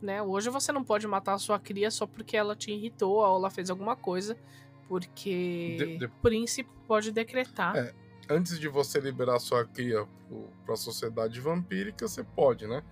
[0.00, 0.22] Né?
[0.22, 3.50] Hoje você não pode matar a sua cria só porque ela te irritou ou ela
[3.50, 4.36] fez alguma coisa,
[4.88, 6.04] porque de, de...
[6.06, 7.76] o príncipe pode decretar.
[7.76, 7.94] É,
[8.28, 10.06] antes de você liberar a sua cria
[10.64, 12.82] para a sociedade vampírica, você pode, né?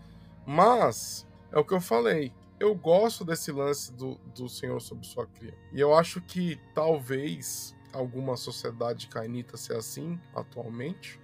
[0.46, 5.26] Mas, é o que eu falei, eu gosto desse lance do, do senhor sobre sua
[5.26, 5.56] cria.
[5.72, 11.20] E eu acho que talvez alguma sociedade cainita ser assim atualmente,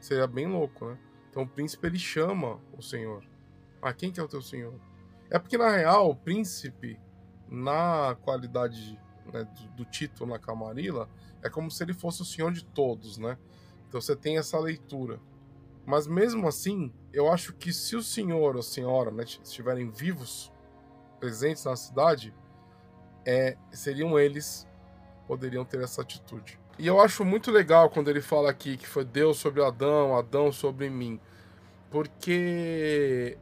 [0.00, 0.98] seria bem louco, né?
[1.30, 3.24] Então o príncipe ele chama o senhor.
[3.80, 4.74] Ah, quem que é o teu senhor?
[5.30, 6.98] É porque na real o príncipe,
[7.48, 8.98] na qualidade,
[9.32, 11.08] né, do, do título na Camarilla,
[11.42, 13.38] é como se ele fosse o senhor de todos, né?
[13.88, 15.20] Então você tem essa leitura.
[15.86, 20.52] Mas mesmo assim, eu acho que se o senhor ou senhora né, estiverem vivos,
[21.18, 22.34] presentes na cidade,
[23.24, 24.67] é, seriam eles
[25.28, 26.58] poderiam ter essa atitude.
[26.78, 30.50] E eu acho muito legal quando ele fala aqui que foi Deus sobre Adão, Adão
[30.50, 31.20] sobre mim,
[31.90, 33.36] porque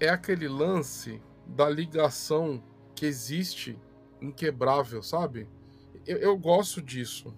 [0.00, 2.62] é aquele lance da ligação
[2.94, 3.78] que existe
[4.22, 5.46] inquebrável, sabe?
[6.06, 7.34] Eu, eu gosto disso.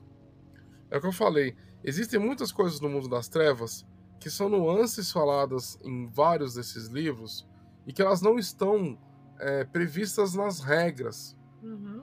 [0.90, 1.56] É o que eu falei.
[1.82, 3.84] Existem muitas coisas no mundo das trevas
[4.20, 7.48] que são nuances faladas em vários desses livros
[7.86, 8.98] e que elas não estão
[9.38, 11.36] é, previstas nas regras.
[11.62, 12.02] Uhum.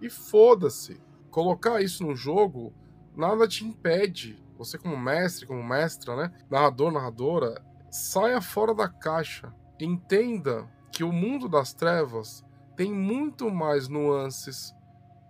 [0.00, 1.00] E foda-se.
[1.30, 2.72] Colocar isso no jogo,
[3.16, 4.42] nada te impede.
[4.56, 6.32] Você, como mestre, como mestra, né?
[6.50, 9.54] Narrador, narradora, saia fora da caixa.
[9.80, 12.44] Entenda que o mundo das trevas
[12.76, 14.74] tem muito mais nuances,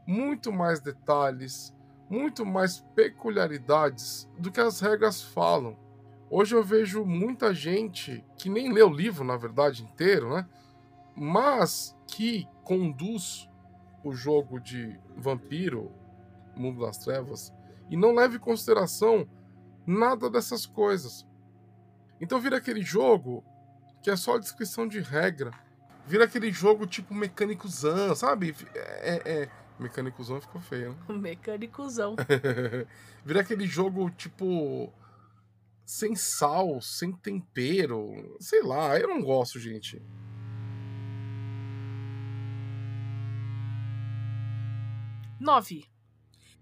[0.07, 1.75] muito mais detalhes,
[2.09, 5.77] muito mais peculiaridades do que as regras falam.
[6.31, 10.47] Hoje eu vejo muita gente que nem lê o livro, na verdade, inteiro, né?
[11.15, 13.49] Mas que conduz
[14.03, 15.91] o jogo de vampiro,
[16.57, 17.53] Mundo das Trevas,
[17.91, 19.29] e não leva em consideração
[19.87, 21.27] nada dessas coisas.
[22.21, 23.45] Então vira aquele jogo
[24.03, 25.51] que é só a descrição de regra.
[26.07, 28.55] Vira aquele jogo tipo mecânicozão, sabe?
[28.75, 30.97] É, é, Mecânicozão ficou feio, né?
[31.15, 32.17] Mecânicozão.
[33.25, 34.93] Vira aquele jogo tipo.
[35.85, 38.37] Sem sal, sem tempero.
[38.41, 40.03] Sei lá, eu não gosto, gente.
[45.41, 45.89] Nove.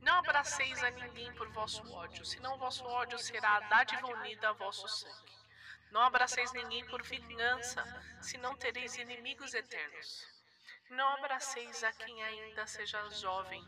[0.02, 4.52] Não abraceis a ninguém por vosso ódio, senão vosso ódio será a dádiva unida a
[4.52, 5.34] vosso sangue.
[5.90, 7.82] Não abraceis ninguém por vingança,
[8.20, 10.26] senão tereis inimigos eternos.
[10.90, 13.66] Não abraceis a quem ainda seja jovem,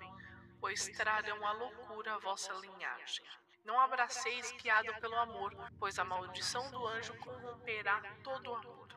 [0.60, 3.24] pois tragam a loucura a vossa linhagem.
[3.64, 8.88] Não abraceis guiado pelo amor, pois a maldição do anjo corromperá todo o amor,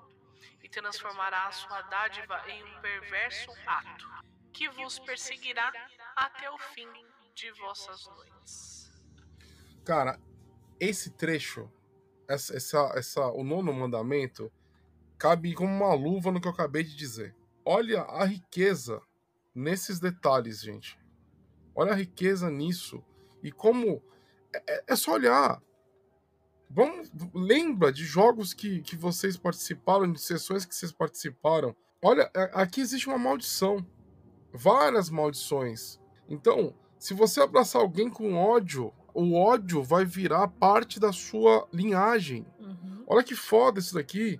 [0.62, 4.10] e transformará a sua dádiva em um perverso ato,
[4.54, 5.72] que vos perseguirá
[6.16, 6.88] até o fim
[7.36, 8.92] de vossas noites.
[9.84, 10.20] Cara,
[10.80, 11.70] esse trecho,
[12.28, 14.52] essa, essa, essa, o nono mandamento,
[15.18, 17.36] cabe como uma luva no que eu acabei de dizer.
[17.64, 19.02] Olha a riqueza
[19.54, 21.00] nesses detalhes, gente.
[21.76, 23.04] Olha a riqueza nisso.
[23.44, 24.02] E como.
[24.54, 25.62] É, é, é só olhar.
[26.70, 31.76] Vamos, lembra de jogos que, que vocês participaram, de sessões que vocês participaram.
[32.02, 33.86] Olha, aqui existe uma maldição.
[34.54, 36.01] Várias maldições.
[36.32, 42.48] Então, se você abraçar alguém com ódio, o ódio vai virar parte da sua linhagem.
[42.58, 43.04] Uhum.
[43.06, 44.40] Olha que foda isso daqui.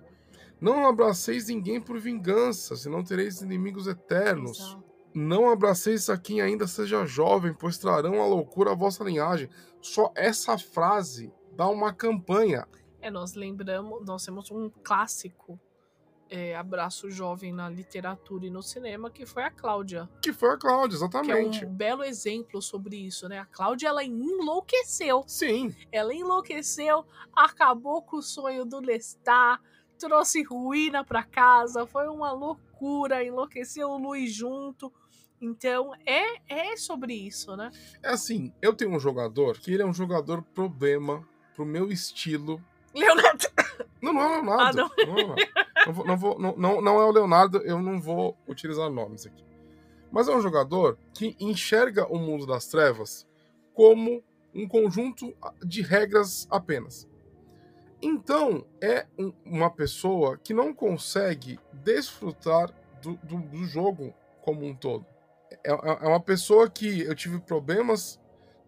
[0.58, 4.58] Não abraceis ninguém por vingança, senão tereis inimigos eternos.
[4.58, 4.84] Exato.
[5.14, 9.50] Não abraceis a quem ainda seja jovem, pois trarão a loucura à vossa linhagem.
[9.82, 12.66] Só essa frase dá uma campanha.
[13.02, 15.60] É, nós lembramos, nós temos um clássico
[16.32, 20.08] é, abraço jovem na literatura e no cinema, que foi a Cláudia.
[20.22, 21.58] Que foi a Cláudia, exatamente.
[21.58, 23.38] Que é um belo exemplo sobre isso, né?
[23.38, 25.22] A Cláudia, ela enlouqueceu.
[25.26, 25.76] Sim.
[25.92, 27.04] Ela enlouqueceu,
[27.36, 29.60] acabou com o sonho do Lestat,
[29.98, 34.90] trouxe ruína para casa, foi uma loucura, enlouqueceu o Luiz junto.
[35.38, 37.70] Então é, é sobre isso, né?
[38.02, 42.58] É assim, eu tenho um jogador que ele é um jogador problema pro meu estilo.
[42.94, 43.48] Leonardo.
[44.00, 44.80] Não, não é Leonardo.
[44.80, 45.14] Ah, não.
[45.26, 48.36] Não, é não, vou, não, vou, não, não, não é o Leonardo, eu não vou
[48.48, 49.44] utilizar nomes aqui.
[50.10, 53.26] Mas é um jogador que enxerga o mundo das trevas
[53.74, 54.22] como
[54.54, 57.08] um conjunto de regras apenas.
[58.02, 64.74] Então, é um, uma pessoa que não consegue desfrutar do, do, do jogo como um
[64.74, 65.06] todo.
[65.64, 68.20] É, é, é, uma pessoa que eu tive problemas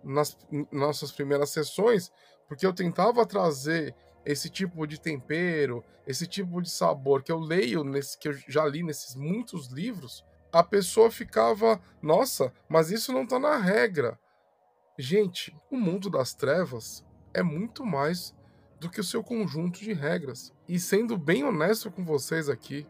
[0.03, 0.38] nas
[0.70, 2.12] nossas primeiras sessões,
[2.46, 3.94] porque eu tentava trazer
[4.25, 8.65] esse tipo de tempero, esse tipo de sabor que eu leio, nesse, que eu já
[8.65, 14.19] li nesses muitos livros, a pessoa ficava, nossa, mas isso não tá na regra.
[14.97, 18.35] Gente, o mundo das trevas é muito mais
[18.79, 20.53] do que o seu conjunto de regras.
[20.69, 22.87] E sendo bem honesto com vocês aqui,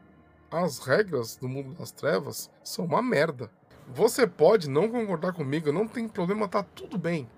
[0.50, 3.50] as regras do mundo das trevas são uma merda.
[3.88, 7.28] Você pode não concordar comigo, não tem problema, tá tudo bem.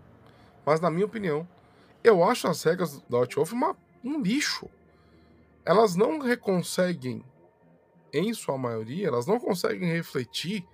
[0.64, 1.46] Mas na minha opinião,
[2.02, 3.76] eu acho as regras da Outwolf uma
[4.06, 4.68] um lixo.
[5.64, 7.24] Elas não conseguem,
[8.12, 10.64] em sua maioria, elas não conseguem refletir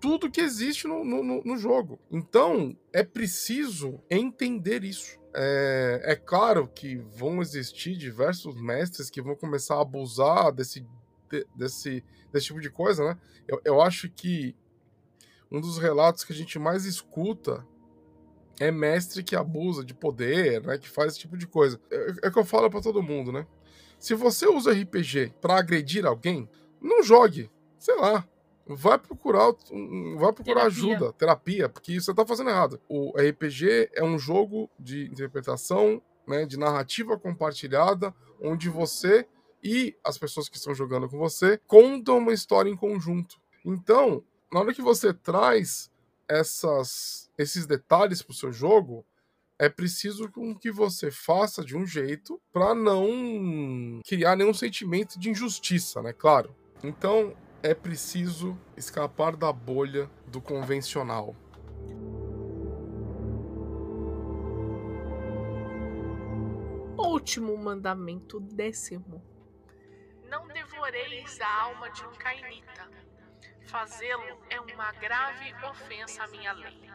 [0.00, 1.98] tudo que existe no, no, no jogo.
[2.10, 5.20] Então, é preciso entender isso.
[5.32, 10.84] É, é claro que vão existir diversos mestres que vão começar a abusar desse,
[11.30, 13.18] de, desse, desse tipo de coisa, né?
[13.46, 14.56] Eu, eu acho que
[15.50, 17.64] um dos relatos que a gente mais escuta
[18.60, 20.78] é mestre que abusa de poder, né?
[20.78, 21.80] Que faz esse tipo de coisa.
[21.90, 23.46] É, é que eu falo para todo mundo, né?
[23.98, 26.48] Se você usa RPG para agredir alguém,
[26.80, 27.50] não jogue.
[27.78, 28.26] Sei lá.
[28.66, 29.52] Vai procurar,
[30.16, 30.66] vai procurar terapia.
[30.66, 32.80] ajuda, terapia, porque você tá fazendo errado.
[32.88, 39.26] O RPG é um jogo de interpretação, né, de narrativa compartilhada, onde você
[39.62, 43.36] e as pessoas que estão jogando com você contam uma história em conjunto.
[43.64, 45.91] Então, na hora que você traz
[46.28, 49.04] essas, esses detalhes para o seu jogo,
[49.58, 56.02] é preciso que você faça de um jeito para não criar nenhum sentimento de injustiça,
[56.02, 56.12] né?
[56.12, 56.54] Claro.
[56.82, 61.36] Então é preciso escapar da bolha do convencional.
[66.98, 69.22] Último mandamento décimo.
[70.28, 72.90] Não devoreis a alma de um cainita
[73.72, 76.90] Fazê-lo é uma grave ofensa à minha lei.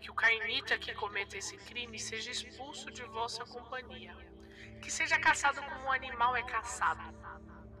[0.00, 4.16] Que o cainita que cometa esse crime seja expulso de vossa companhia.
[4.80, 7.02] Que seja caçado como um animal é caçado.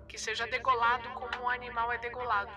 [0.08, 2.50] Que seja degolado como um animal é degolado.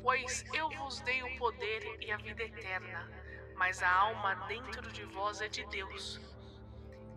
[0.00, 3.10] Pois eu vos dei o poder e a vida eterna,
[3.56, 6.20] mas a alma dentro de vós é de Deus.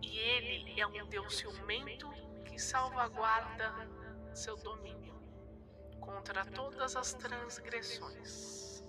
[0.02, 2.10] E ele é um Deus ciumento
[2.44, 3.72] que salvaguarda
[4.34, 5.07] seu domínio
[6.08, 8.82] contra todas as transgressões.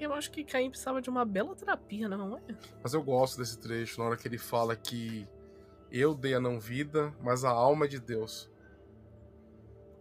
[0.00, 2.42] Eu acho que Caim precisava de uma bela terapia, não é?
[2.82, 5.28] Mas eu gosto desse trecho, na hora que ele fala que
[5.90, 8.50] eu dei a não vida, mas a alma é de Deus.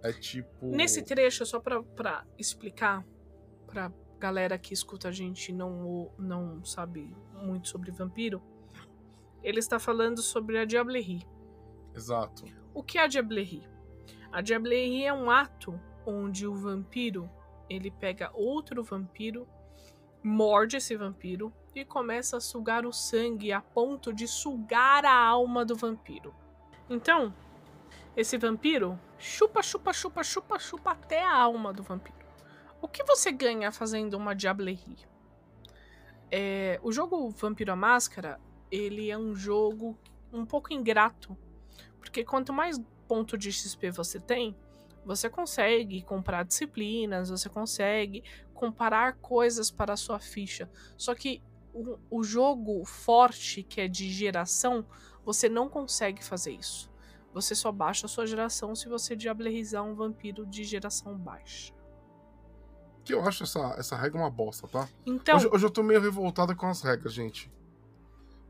[0.04, 0.68] É tipo.
[0.68, 3.06] Nesse trecho, só pra, pra explicar
[3.66, 8.42] pra galera que escuta a gente não não sabe muito sobre vampiro,
[9.44, 11.28] ele está falando sobre a Diablerie.
[11.94, 12.46] Exato.
[12.74, 13.68] O que é a Diablerie?
[14.38, 17.28] A Diablerie é um ato onde o vampiro
[17.68, 19.48] ele pega outro vampiro,
[20.22, 25.66] morde esse vampiro e começa a sugar o sangue a ponto de sugar a alma
[25.66, 26.36] do vampiro.
[26.88, 27.34] Então,
[28.16, 32.28] esse vampiro chupa, chupa, chupa, chupa, chupa até a alma do vampiro.
[32.80, 35.00] O que você ganha fazendo uma Diablerie?
[36.30, 39.98] É, o jogo Vampiro a Máscara, ele é um jogo
[40.32, 41.36] um pouco ingrato,
[42.00, 44.56] porque quanto mais ponto de XP você tem,
[45.06, 50.70] você consegue comprar disciplinas, você consegue comparar coisas para a sua ficha.
[50.98, 51.42] Só que
[51.74, 54.86] o, o jogo forte, que é de geração,
[55.24, 56.92] você não consegue fazer isso.
[57.34, 61.74] Você só baixa a sua geração se você diablerizar um vampiro de geração baixa.
[63.06, 64.90] Que eu acho essa, essa regra uma bosta, tá?
[65.06, 65.38] Então.
[65.38, 67.50] Hoje, hoje eu tô meio revoltada com as regras, gente.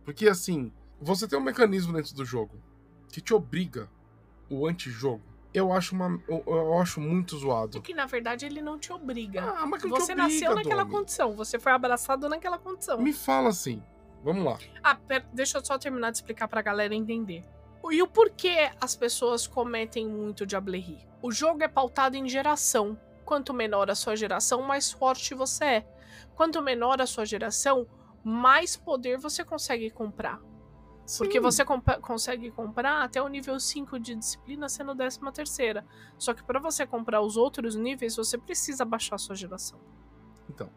[0.03, 2.59] Porque assim, você tem um mecanismo dentro do jogo
[3.11, 3.89] que te obriga
[4.49, 5.21] o antijogo,
[5.53, 7.77] eu acho, uma, eu, eu, acho muito zoado.
[7.77, 9.41] É que na verdade ele não te obriga.
[9.43, 10.95] Ah, mas que você obriga, nasceu naquela Domi.
[10.95, 13.01] condição, você foi abraçado naquela condição.
[13.01, 13.81] Me fala assim.
[14.23, 14.57] Vamos lá.
[14.83, 17.43] Ah, pera, deixa eu só terminar de explicar pra galera entender.
[17.89, 21.07] E o porquê as pessoas cometem muito diablerie?
[21.21, 22.99] O jogo é pautado em geração.
[23.23, 25.87] Quanto menor a sua geração, mais forte você é.
[26.35, 27.87] Quanto menor a sua geração,
[28.23, 30.39] mais poder você consegue comprar.
[31.17, 35.85] Porque você comp consegue comprar até o nível 5 de disciplina sendo 13 terceira.
[36.17, 39.79] Só que para você comprar os outros níveis, você precisa baixar a sua geração.
[40.49, 40.69] Então,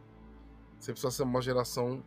[0.78, 2.04] você precisa ser uma geração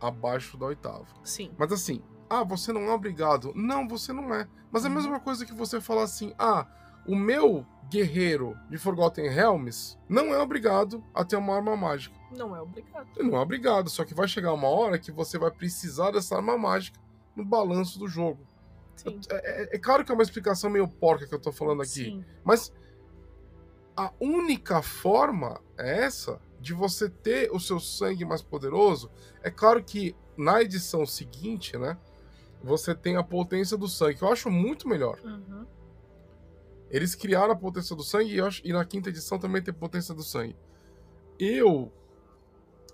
[0.00, 1.06] abaixo da oitava.
[1.22, 1.52] Sim.
[1.56, 3.52] Mas assim, ah, você não é obrigado.
[3.54, 4.46] Não, você não é.
[4.70, 4.96] Mas é a uhum.
[4.96, 6.66] mesma coisa que você falar assim, ah,
[7.06, 12.14] o meu guerreiro de Forgotten Realms não é obrigado a ter uma arma mágica.
[12.36, 13.08] Não é obrigado.
[13.22, 16.58] Não é obrigado, só que vai chegar uma hora que você vai precisar dessa arma
[16.58, 17.03] mágica
[17.34, 18.46] no balanço do jogo.
[19.28, 22.04] É, é, é, claro que é uma explicação meio porca que eu tô falando aqui,
[22.04, 22.24] Sim.
[22.44, 22.72] mas
[23.96, 29.10] a única forma é essa de você ter o seu sangue mais poderoso.
[29.42, 31.98] É claro que na edição seguinte, né,
[32.62, 35.18] você tem a potência do sangue, que eu acho muito melhor.
[35.22, 35.66] Uhum.
[36.90, 40.14] Eles criaram a potência do sangue e, acho, e na quinta edição também tem potência
[40.14, 40.56] do sangue.
[41.38, 41.92] Eu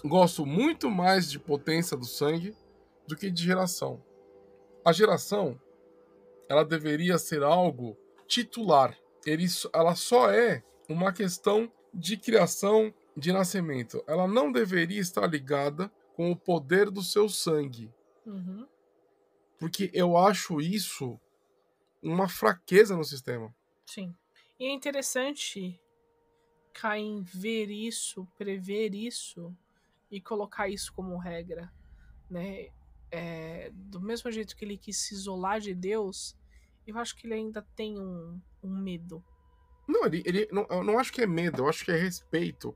[0.02, 2.56] gosto muito mais de potência do sangue
[3.06, 4.02] do que de geração
[4.84, 5.60] a geração
[6.48, 8.98] ela deveria ser algo titular.
[9.24, 14.02] Ele, ela só é uma questão de criação de nascimento.
[14.06, 17.92] Ela não deveria estar ligada com o poder do seu sangue.
[18.26, 18.66] Uhum.
[19.58, 21.20] Porque eu acho isso
[22.02, 23.54] uma fraqueza no sistema.
[23.86, 24.14] Sim.
[24.58, 25.80] E é interessante
[26.72, 29.54] Caim ver isso, prever isso
[30.10, 31.72] e colocar isso como regra,
[32.28, 32.70] né?
[33.10, 36.36] É, do mesmo jeito que ele quis se isolar de Deus,
[36.86, 39.22] eu acho que ele ainda tem um, um medo.
[39.86, 42.74] Não, ele, ele não, eu não acho que é medo, eu acho que é respeito.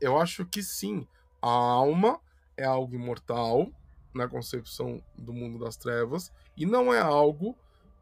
[0.00, 1.06] Eu acho que sim,
[1.40, 2.20] a alma
[2.56, 3.70] é algo imortal
[4.14, 7.56] na concepção do mundo das trevas e não é algo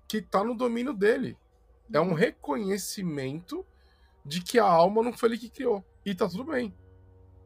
[0.07, 1.37] que está no domínio dele.
[1.93, 3.67] É um reconhecimento
[4.25, 5.85] de que a alma não foi ele que criou.
[6.05, 6.75] E tá tudo bem.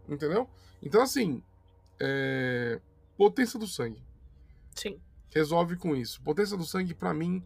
[0.09, 0.49] Entendeu?
[0.82, 1.43] Então, assim,
[2.01, 2.80] é...
[3.16, 4.06] potência do sangue.
[4.77, 5.01] Sim.
[5.31, 6.22] Resolve com isso.
[6.22, 7.43] Potência do sangue, para mim,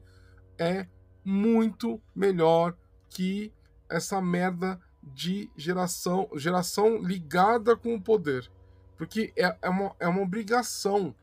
[0.58, 0.86] é
[1.24, 2.76] muito melhor
[3.08, 3.52] que
[3.88, 8.50] essa merda de geração, geração ligada com o poder.
[8.96, 11.14] Porque é, é, uma, é uma obrigação.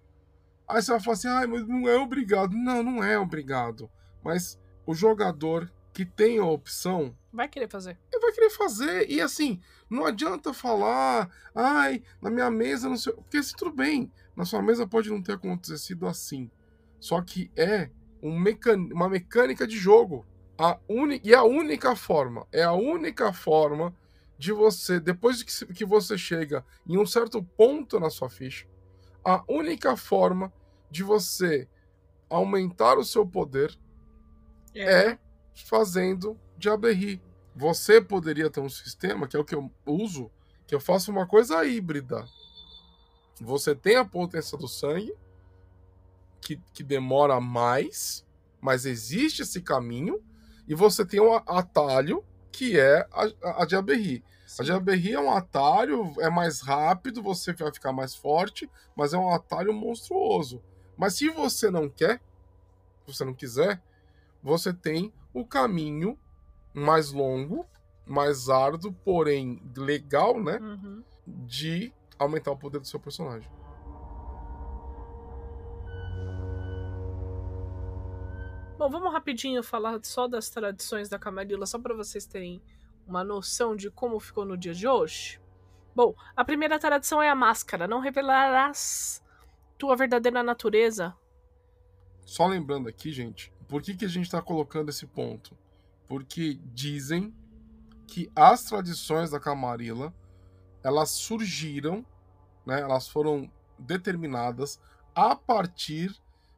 [0.68, 2.55] Aí você vai falar assim, ah, mas não é obrigado.
[2.55, 3.89] Não, não é obrigado.
[4.24, 7.16] Mas o jogador que tem a opção.
[7.32, 7.97] Vai querer fazer.
[8.12, 9.10] Ele vai querer fazer.
[9.10, 13.14] E assim, não adianta falar, ai, na minha mesa não sei.
[13.14, 14.12] Porque assim, tudo bem.
[14.38, 16.52] Na sua mesa pode não ter acontecido assim.
[17.00, 17.90] Só que é
[18.22, 18.78] um mecan...
[18.94, 20.24] uma mecânica de jogo.
[20.60, 20.80] A.
[21.24, 23.96] E a única forma, é a única forma
[24.38, 28.68] de você, depois que, que você chega em um certo ponto na sua ficha,
[29.26, 30.54] a única forma
[30.92, 31.68] de você
[32.30, 33.76] aumentar o seu poder
[34.76, 35.20] é, é
[35.66, 37.20] fazendo Diablerri.
[37.56, 40.30] Você poderia ter um sistema, que é o que eu uso,
[40.68, 42.24] que eu faço uma coisa híbrida.
[43.40, 45.14] Você tem a potência do sangue,
[46.42, 48.26] que, que demora mais,
[48.60, 50.22] mas existe esse caminho,
[50.68, 54.24] e você tem um atalho, que é a, a, a Diaberri.
[54.60, 59.18] A Diaberri é um atalho, é mais rápido, você vai ficar mais forte, mas é
[59.18, 60.62] um atalho monstruoso.
[60.98, 62.20] Mas se você não quer,
[63.06, 63.82] se você não quiser,
[64.42, 66.18] você tem o caminho
[66.74, 67.66] mais longo,
[68.06, 70.58] mais árduo, porém legal, né?
[70.58, 71.04] Uhum.
[71.26, 73.49] De aumentar o poder do seu personagem.
[78.78, 82.61] Bom, vamos rapidinho falar só das tradições da Camarilla, só para vocês terem
[83.07, 85.41] uma noção de como ficou no dia de hoje.
[85.95, 87.88] Bom, a primeira tradição é a máscara.
[87.88, 89.24] Não revelarás
[89.80, 91.15] tua verdadeira natureza.
[92.24, 95.57] Só lembrando aqui, gente, por que, que a gente está colocando esse ponto?
[96.05, 97.34] Porque dizem
[98.05, 100.13] que as tradições da Camarilla
[100.84, 102.06] elas surgiram,
[102.66, 104.80] né, elas foram determinadas
[105.16, 106.16] a partir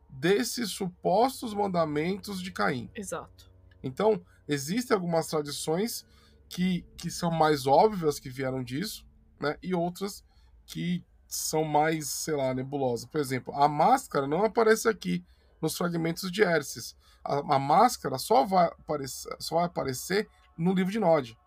[0.10, 2.90] desses supostos mandamentos de Caim.
[2.96, 3.50] Exato.
[3.84, 6.06] Então, existem algumas tradições
[6.50, 9.06] que, que são mais óbvias que vieram disso,
[9.40, 9.58] né?
[9.62, 10.24] E outras
[10.66, 13.06] que são mais, sei lá, nebulosas.
[13.06, 15.24] Por exemplo, a máscara não aparece aqui
[15.62, 16.98] nos fragmentos de Erces.
[17.24, 21.38] A, a, máscara só vai, aparecer, só vai aparecer no livro de Nod.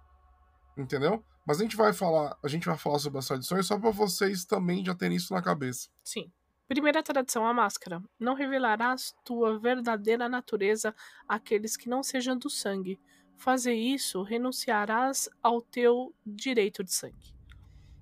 [0.76, 1.24] Entendeu?
[1.46, 4.44] Mas a gente vai falar, a gente vai falar sobre as tradições só para vocês
[4.44, 5.88] também já terem isso na cabeça.
[6.04, 6.30] Sim.
[6.68, 8.02] Primeira tradição, a máscara.
[8.18, 10.94] Não revelarás tua verdadeira natureza
[11.28, 12.98] àqueles que não sejam do sangue.
[13.36, 17.34] Fazer isso, renunciarás ao teu direito de sangue.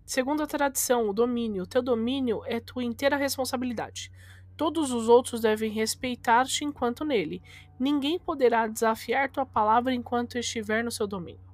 [0.04, 1.66] Segundo a tradição, o domínio.
[1.66, 4.12] Teu domínio é tua inteira responsabilidade.
[4.56, 7.42] Todos os outros devem respeitar-te enquanto nele.
[7.78, 11.49] Ninguém poderá desafiar tua palavra enquanto estiver no seu domínio.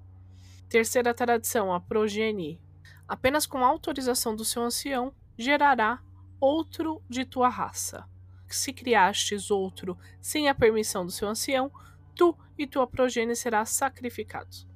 [0.69, 2.61] Terceira tradição, a progenie.
[3.07, 6.03] Apenas com autorização do seu ancião gerará
[6.41, 8.05] outro de tua raça.
[8.49, 11.71] Se criastes outro sem a permissão do seu ancião,
[12.14, 14.67] tu e tua progenie será sacrificados.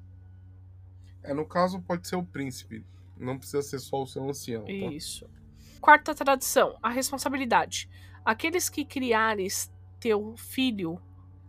[1.23, 2.85] É, no caso, pode ser o príncipe.
[3.17, 4.65] Não precisa ser só o seu ancião.
[4.65, 4.73] Tá?
[4.73, 5.29] Isso.
[5.81, 7.89] Quarta tradição, a responsabilidade.
[8.25, 11.01] Aqueles que criares teu filho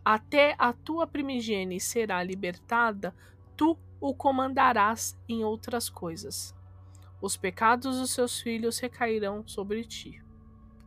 [0.04, 3.16] até a tua primigênie será libertada,
[3.56, 6.54] tu o comandarás em outras coisas.
[7.22, 10.22] Os pecados dos seus filhos recairão sobre ti.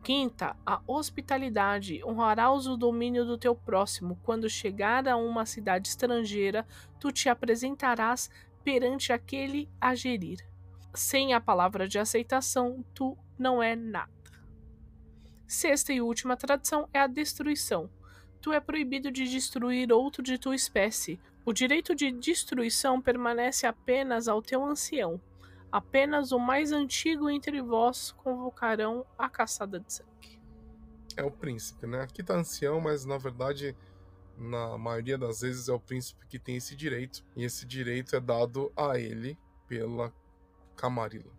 [0.03, 2.03] Quinta, a hospitalidade.
[2.05, 4.19] Honrarás o domínio do teu próximo.
[4.21, 6.67] Quando chegar a uma cidade estrangeira,
[6.99, 8.29] tu te apresentarás
[8.63, 10.45] perante aquele a gerir.
[10.93, 14.11] Sem a palavra de aceitação, tu não é nada.
[15.47, 17.89] Sexta e última tradição é a destruição.
[18.41, 21.19] Tu é proibido de destruir outro de tua espécie.
[21.45, 25.21] O direito de destruição permanece apenas ao teu ancião.
[25.71, 30.41] Apenas o mais antigo entre vós convocarão a caçada de sangue.
[31.15, 32.01] É o príncipe, né?
[32.01, 33.75] Aqui tá ancião, mas na verdade,
[34.37, 37.23] na maioria das vezes, é o príncipe que tem esse direito.
[37.35, 39.37] E esse direito é dado a ele
[39.67, 40.13] pela
[40.75, 41.31] Camarilla.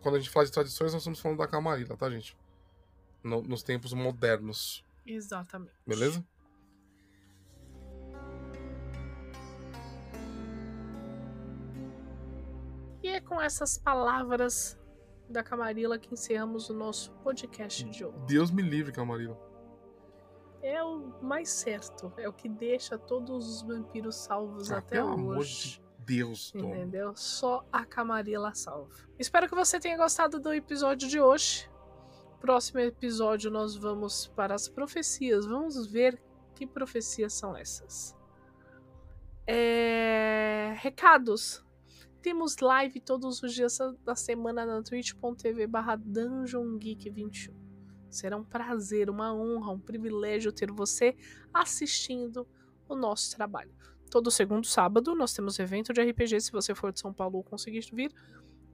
[0.00, 2.36] Quando a gente fala de tradições, nós estamos falando da Camarilla, tá, gente?
[3.22, 4.84] no, nos tempos modernos.
[5.06, 5.74] Exatamente.
[5.86, 6.24] Beleza?
[13.32, 14.78] Com essas palavras
[15.26, 18.14] da Camarilla que encerramos o nosso podcast de hoje.
[18.26, 19.38] Deus me livre, Camarilla.
[20.62, 22.12] é o mais certo.
[22.18, 25.20] É o que deixa todos os vampiros salvos Ah, até pelo hoje.
[25.22, 26.74] amor de Deus, Tom.
[26.74, 27.16] Entendeu?
[27.16, 28.90] Só a Camarilla salva.
[29.18, 31.70] Espero que você tenha gostado do episódio de hoje.
[32.38, 35.46] Próximo episódio nós vamos para as profecias.
[35.46, 36.20] Vamos ver
[36.54, 38.14] que profecias são essas.
[39.46, 41.64] É, Recados.
[42.22, 47.52] Temos live todos os dias da semana na twitch.tv barra dungeongeek21.
[48.08, 51.16] Será um prazer, uma honra, um privilégio ter você
[51.52, 52.46] assistindo
[52.88, 53.74] o nosso trabalho.
[54.08, 56.42] Todo segundo sábado nós temos evento de RPG.
[56.42, 58.14] Se você for de São Paulo ou conseguir vir,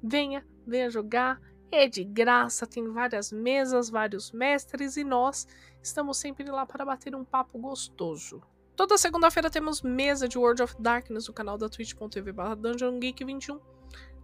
[0.03, 1.41] venha, venha jogar.
[1.71, 5.47] É de graça, tem várias mesas, vários mestres e nós
[5.83, 8.43] estamos sempre lá para bater um papo gostoso.
[8.79, 13.61] Toda segunda-feira temos mesa de World of Darkness no canal da twitch.tv barra dungeongeek21.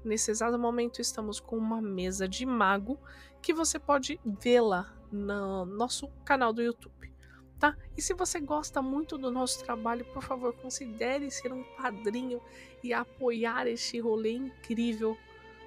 [0.04, 2.96] Nesse exato momento estamos com uma mesa de mago
[3.42, 7.12] que você pode vê-la no nosso canal do YouTube.
[7.58, 7.76] Tá?
[7.96, 12.40] E se você gosta muito do nosso trabalho, por favor, considere ser um padrinho
[12.80, 15.18] e apoiar este rolê incrível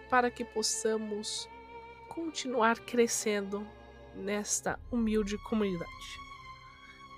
[0.10, 1.50] para que possamos
[2.08, 3.68] continuar crescendo
[4.16, 6.27] nesta humilde comunidade.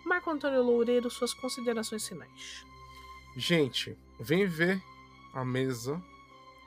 [0.09, 2.65] Marco Antônio Loureiro, suas considerações finais.
[3.37, 4.81] Gente, vem ver
[5.35, 6.01] a mesa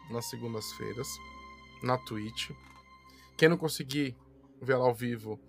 [0.09, 1.09] nas segundas-feiras
[1.82, 2.53] na Twitch.
[3.36, 4.16] Quem não conseguir
[4.61, 5.40] ver ela ao vivo,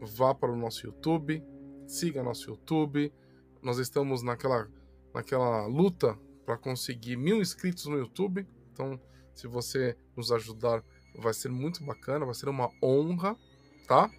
[0.00, 1.42] vá para o nosso YouTube,
[1.86, 3.12] siga nosso YouTube.
[3.60, 4.66] Nós estamos naquela,
[5.12, 8.46] naquela luta para conseguir mil inscritos no YouTube.
[8.72, 8.98] Então,
[9.34, 10.82] se você nos ajudar,
[11.14, 13.36] vai ser muito bacana, vai ser uma honra,
[13.86, 14.10] tá?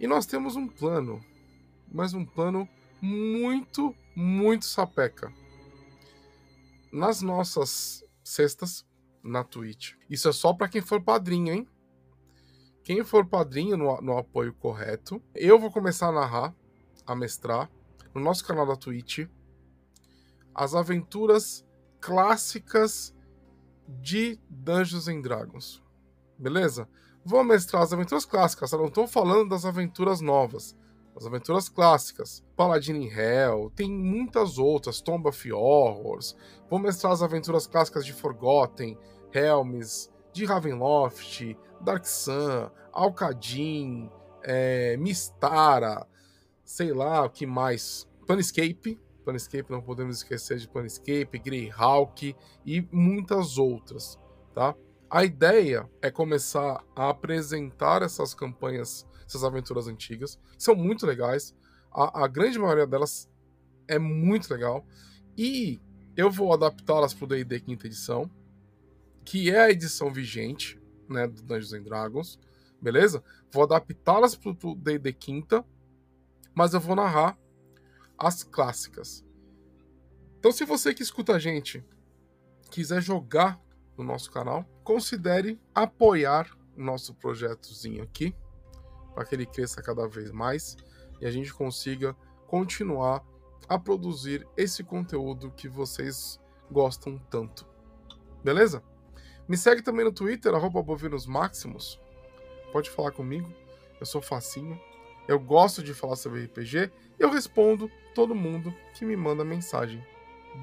[0.00, 1.22] E nós temos um plano,
[1.92, 2.68] mas um plano
[3.00, 5.32] muito, muito sapeca.
[6.92, 8.86] Nas nossas cestas,
[9.22, 9.94] na Twitch.
[10.10, 11.68] Isso é só para quem for padrinho, hein?
[12.82, 16.54] Quem for padrinho no, no apoio correto, eu vou começar a narrar,
[17.06, 17.70] a mestrar,
[18.12, 19.28] no nosso canal da Twitch,
[20.54, 21.64] as aventuras
[22.00, 23.14] clássicas
[23.88, 25.82] de Dungeons and Dragons.
[26.36, 26.88] Beleza?
[27.24, 30.76] Vou mestrar as aventuras clássicas, eu não estou falando das aventuras novas.
[31.16, 32.42] As aventuras clássicas.
[32.56, 36.36] Paladin in Hell, tem muitas outras, Tomb of Horrors.
[36.70, 38.98] Vou mestrar as aventuras clássicas de Forgotten,
[39.32, 44.10] Helms, de Ravenloft, Dark Sun, Alcadin,
[44.42, 46.06] é, Mistara,
[46.64, 48.08] sei lá o que mais.
[48.26, 52.34] Planescape, Planescape não podemos esquecer de Planescape, Greyhawk
[52.64, 54.18] e muitas outras,
[54.54, 54.74] tá?
[55.10, 61.54] A ideia é começar a apresentar essas campanhas, essas aventuras antigas, são muito legais.
[61.90, 63.28] A, a grande maioria delas
[63.88, 64.86] é muito legal.
[65.36, 65.80] E
[66.16, 68.30] eu vou adaptá-las para o D&D quinta edição,
[69.24, 72.38] que é a edição vigente, né, do Dungeons and Dragons,
[72.80, 73.22] beleza?
[73.50, 75.64] Vou adaptá-las para o D&D quinta,
[76.54, 77.38] mas eu vou narrar
[78.18, 79.24] as clássicas.
[80.38, 81.84] Então, se você que escuta a gente
[82.70, 83.60] quiser jogar
[83.96, 88.34] no nosso canal, considere apoiar o nosso projetozinho aqui,
[89.14, 90.76] para que ele cresça cada vez mais
[91.20, 93.24] e a gente consiga continuar
[93.68, 96.40] a produzir esse conteúdo que vocês
[96.70, 97.66] gostam tanto.
[98.42, 98.82] Beleza?
[99.48, 102.00] Me segue também no Twitter, arroba bovinosmaximus.
[102.72, 103.52] Pode falar comigo,
[104.00, 104.80] eu sou facinho.
[105.28, 110.04] Eu gosto de falar sobre RPG e eu respondo todo mundo que me manda mensagem.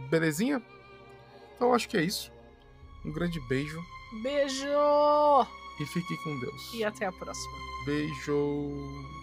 [0.10, 0.62] Belezinha?
[1.56, 2.32] Então acho que é isso.
[3.06, 3.82] Um grande beijo
[4.22, 4.68] Beijo!
[5.80, 6.74] e fique com Deus.
[6.74, 7.69] E até a próxima.
[7.90, 9.19] Beijo.